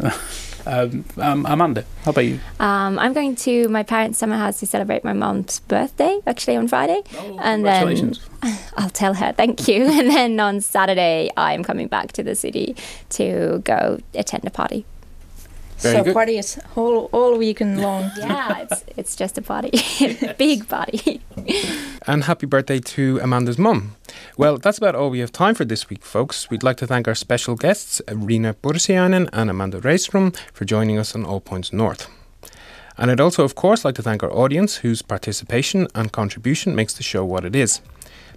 Um, 0.66 1.04
um, 1.18 1.46
Amanda, 1.46 1.84
how 2.02 2.10
about 2.10 2.24
you? 2.24 2.40
Um, 2.58 2.98
I'm 2.98 3.12
going 3.12 3.36
to 3.36 3.68
my 3.68 3.84
parents' 3.84 4.18
summer 4.18 4.36
house 4.36 4.58
to 4.60 4.66
celebrate 4.66 5.04
my 5.04 5.12
mom's 5.12 5.60
birthday, 5.60 6.18
actually 6.26 6.56
on 6.56 6.66
Friday. 6.66 7.02
Oh, 7.16 7.38
and 7.40 7.64
then 7.64 8.14
I'll 8.76 8.90
tell 8.90 9.14
her 9.14 9.32
thank 9.32 9.68
you. 9.68 9.84
and 9.86 10.10
then 10.10 10.40
on 10.40 10.60
Saturday, 10.60 11.30
I'm 11.36 11.62
coming 11.62 11.86
back 11.86 12.12
to 12.12 12.22
the 12.22 12.34
city 12.34 12.74
to 13.10 13.62
go 13.64 14.00
attend 14.14 14.44
a 14.44 14.50
party. 14.50 14.84
Very 15.78 15.98
so 15.98 16.04
good. 16.04 16.14
party 16.14 16.38
is 16.38 16.54
whole 16.74 17.10
all 17.12 17.36
weekend 17.36 17.80
long. 17.80 18.10
yeah, 18.18 18.60
it's 18.60 18.84
it's 18.96 19.16
just 19.16 19.36
a 19.38 19.42
party, 19.42 19.70
big 20.38 20.66
party. 20.68 21.20
and 22.06 22.24
happy 22.24 22.46
birthday 22.46 22.80
to 22.80 23.18
Amanda's 23.22 23.58
mum. 23.58 23.96
Well, 24.36 24.58
that's 24.58 24.78
about 24.78 24.94
all 24.94 25.10
we 25.10 25.20
have 25.20 25.32
time 25.32 25.54
for 25.54 25.64
this 25.64 25.88
week, 25.88 26.04
folks. 26.04 26.50
We'd 26.50 26.62
like 26.62 26.76
to 26.78 26.86
thank 26.86 27.08
our 27.08 27.14
special 27.14 27.54
guests, 27.54 28.00
Riina 28.08 28.54
Pursiainen 28.54 29.28
and 29.32 29.50
Amanda 29.50 29.80
Rejström, 29.80 30.36
for 30.52 30.64
joining 30.64 30.98
us 30.98 31.14
on 31.14 31.24
All 31.24 31.40
Points 31.40 31.72
North. 31.72 32.08
And 32.98 33.10
I'd 33.10 33.20
also, 33.20 33.44
of 33.44 33.54
course, 33.54 33.84
like 33.84 33.94
to 33.96 34.02
thank 34.02 34.22
our 34.22 34.32
audience, 34.32 34.76
whose 34.76 35.02
participation 35.02 35.86
and 35.94 36.12
contribution 36.12 36.74
makes 36.74 36.94
the 36.94 37.02
show 37.02 37.24
what 37.24 37.44
it 37.44 37.54
is. 37.54 37.80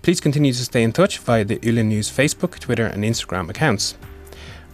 Please 0.01 0.19
continue 0.19 0.53
to 0.53 0.65
stay 0.65 0.83
in 0.83 0.91
touch 0.91 1.17
via 1.19 1.45
the 1.45 1.59
Yle 1.61 1.83
News 1.83 2.09
Facebook, 2.09 2.59
Twitter, 2.59 2.85
and 2.85 3.03
Instagram 3.03 3.49
accounts. 3.49 3.95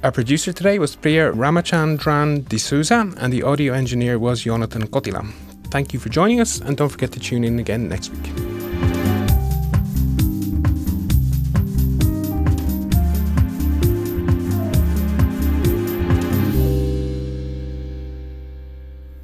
Our 0.04 0.12
producer 0.12 0.54
today 0.54 0.78
was 0.78 0.96
Priya 0.96 1.32
Ramachandran 1.32 2.48
D'Souza, 2.48 3.14
and 3.18 3.34
the 3.34 3.44
audio 3.44 3.74
engineer 3.74 4.20
was 4.20 4.44
Jonathan 4.44 4.88
Kotila. 4.88 5.45
Thank 5.76 5.92
you 5.92 6.00
for 6.00 6.08
joining 6.08 6.40
us, 6.40 6.62
and 6.62 6.78
don't 6.78 6.88
forget 6.88 7.12
to 7.12 7.20
tune 7.20 7.44
in 7.44 7.60
again 7.60 7.90
next 7.90 8.08
week. 8.08 8.28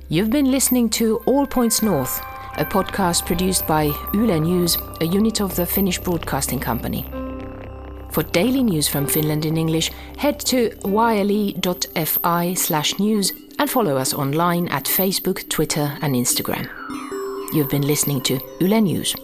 You've 0.09 0.29
been 0.29 0.51
listening 0.51 0.89
to 0.89 1.21
All 1.25 1.47
Points 1.47 1.81
North, 1.81 2.19
a 2.57 2.65
podcast 2.65 3.25
produced 3.25 3.65
by 3.65 3.83
Yle 4.13 4.41
News, 4.41 4.77
a 4.99 5.05
unit 5.05 5.39
of 5.39 5.55
the 5.55 5.65
Finnish 5.65 5.99
Broadcasting 5.99 6.59
Company. 6.59 7.09
For 8.11 8.23
daily 8.23 8.61
news 8.61 8.89
from 8.89 9.07
Finland 9.07 9.45
in 9.45 9.55
English, 9.55 9.89
head 10.17 10.37
to 10.41 10.77
yle.fi 10.83 12.53
slash 12.55 12.99
news 12.99 13.31
and 13.61 13.69
follow 13.69 13.95
us 13.95 14.11
online 14.15 14.67
at 14.69 14.85
Facebook, 14.85 15.47
Twitter, 15.47 15.95
and 16.01 16.15
Instagram. 16.15 16.67
You've 17.53 17.69
been 17.69 17.83
listening 17.83 18.21
to 18.21 18.39
Yle 18.59 18.81
News. 18.81 19.15